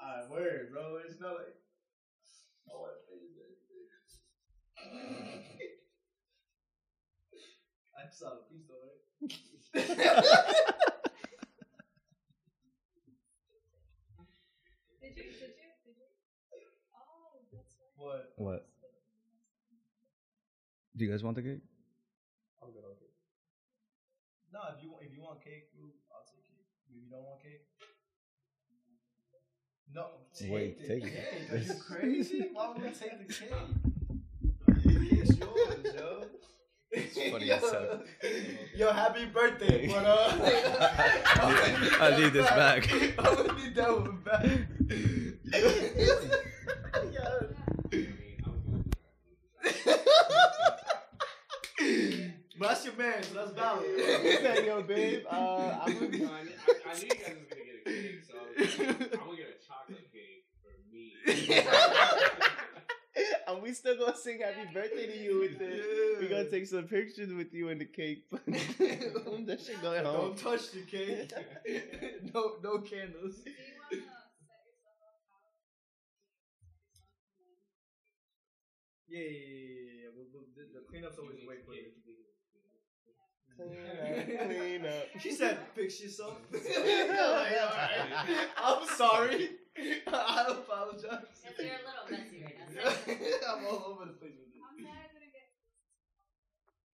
[0.01, 0.97] Alright, word, bro.
[1.05, 1.55] It's not like.
[2.69, 3.21] I want to take
[7.97, 9.01] I saw the piece though, right?
[15.01, 15.23] Did you?
[15.23, 15.31] Did you?
[15.85, 16.03] Did you?
[16.93, 17.96] Oh, that's right.
[18.07, 18.31] What?
[18.37, 18.65] What?
[20.95, 21.59] Do you guys want the cake?
[22.63, 22.83] I'm good.
[22.87, 23.11] I'm good.
[24.53, 26.65] No, if you want, if you want cake, I'll take cake.
[26.89, 27.67] If you don't want cake,
[29.93, 30.05] no.
[30.49, 31.13] Wait, the take it.
[31.13, 31.51] cake.
[31.51, 32.45] Are you crazy?
[32.53, 33.51] Why would I take the cake?
[34.67, 36.23] The cake's yours, yo.
[36.91, 38.03] It's funny as hell.
[38.75, 40.31] Yo, happy birthday, but uh,
[41.99, 42.89] I need this back.
[43.19, 44.45] I would need that one back.
[52.59, 53.85] But that's your man, so that's valid.
[53.85, 57.65] Say, yo, babe, uh, I'm I, knew- gonna I, I knew you guys was gonna
[57.65, 61.13] get a cake, so I was like, I'm gonna get a chocolate cake for me.
[63.47, 66.19] and we still gonna sing happy birthday to you with it.
[66.19, 68.23] We gonna take some pictures with you in the cake.
[68.31, 70.35] that shit going home.
[70.35, 71.31] Don't touch the cake.
[72.33, 73.35] no, no candles.
[73.43, 74.97] Do you want to set yourself
[75.31, 75.53] up?
[79.07, 79.86] Yeah,
[80.89, 81.91] cleanup's always way quicker.
[83.57, 85.05] Clean up.
[85.19, 88.49] She said, "Fix yourself." Like, alright.
[88.57, 89.49] I'm sorry.
[90.07, 91.25] I apologize.
[91.41, 93.53] Because you're a little messy right now.
[93.53, 94.61] I'm all over the place with it.
[94.61, 95.49] I'm not gonna get.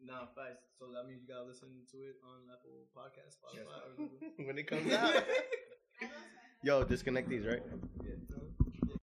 [0.08, 0.64] Nah, facts.
[0.80, 4.48] So that means you gotta listen to it on Apple Podcast, Spotify, or something.
[4.48, 5.04] when it comes out.
[5.04, 7.62] I lost my Yo, disconnect these, right?
[8.04, 8.16] Yeah.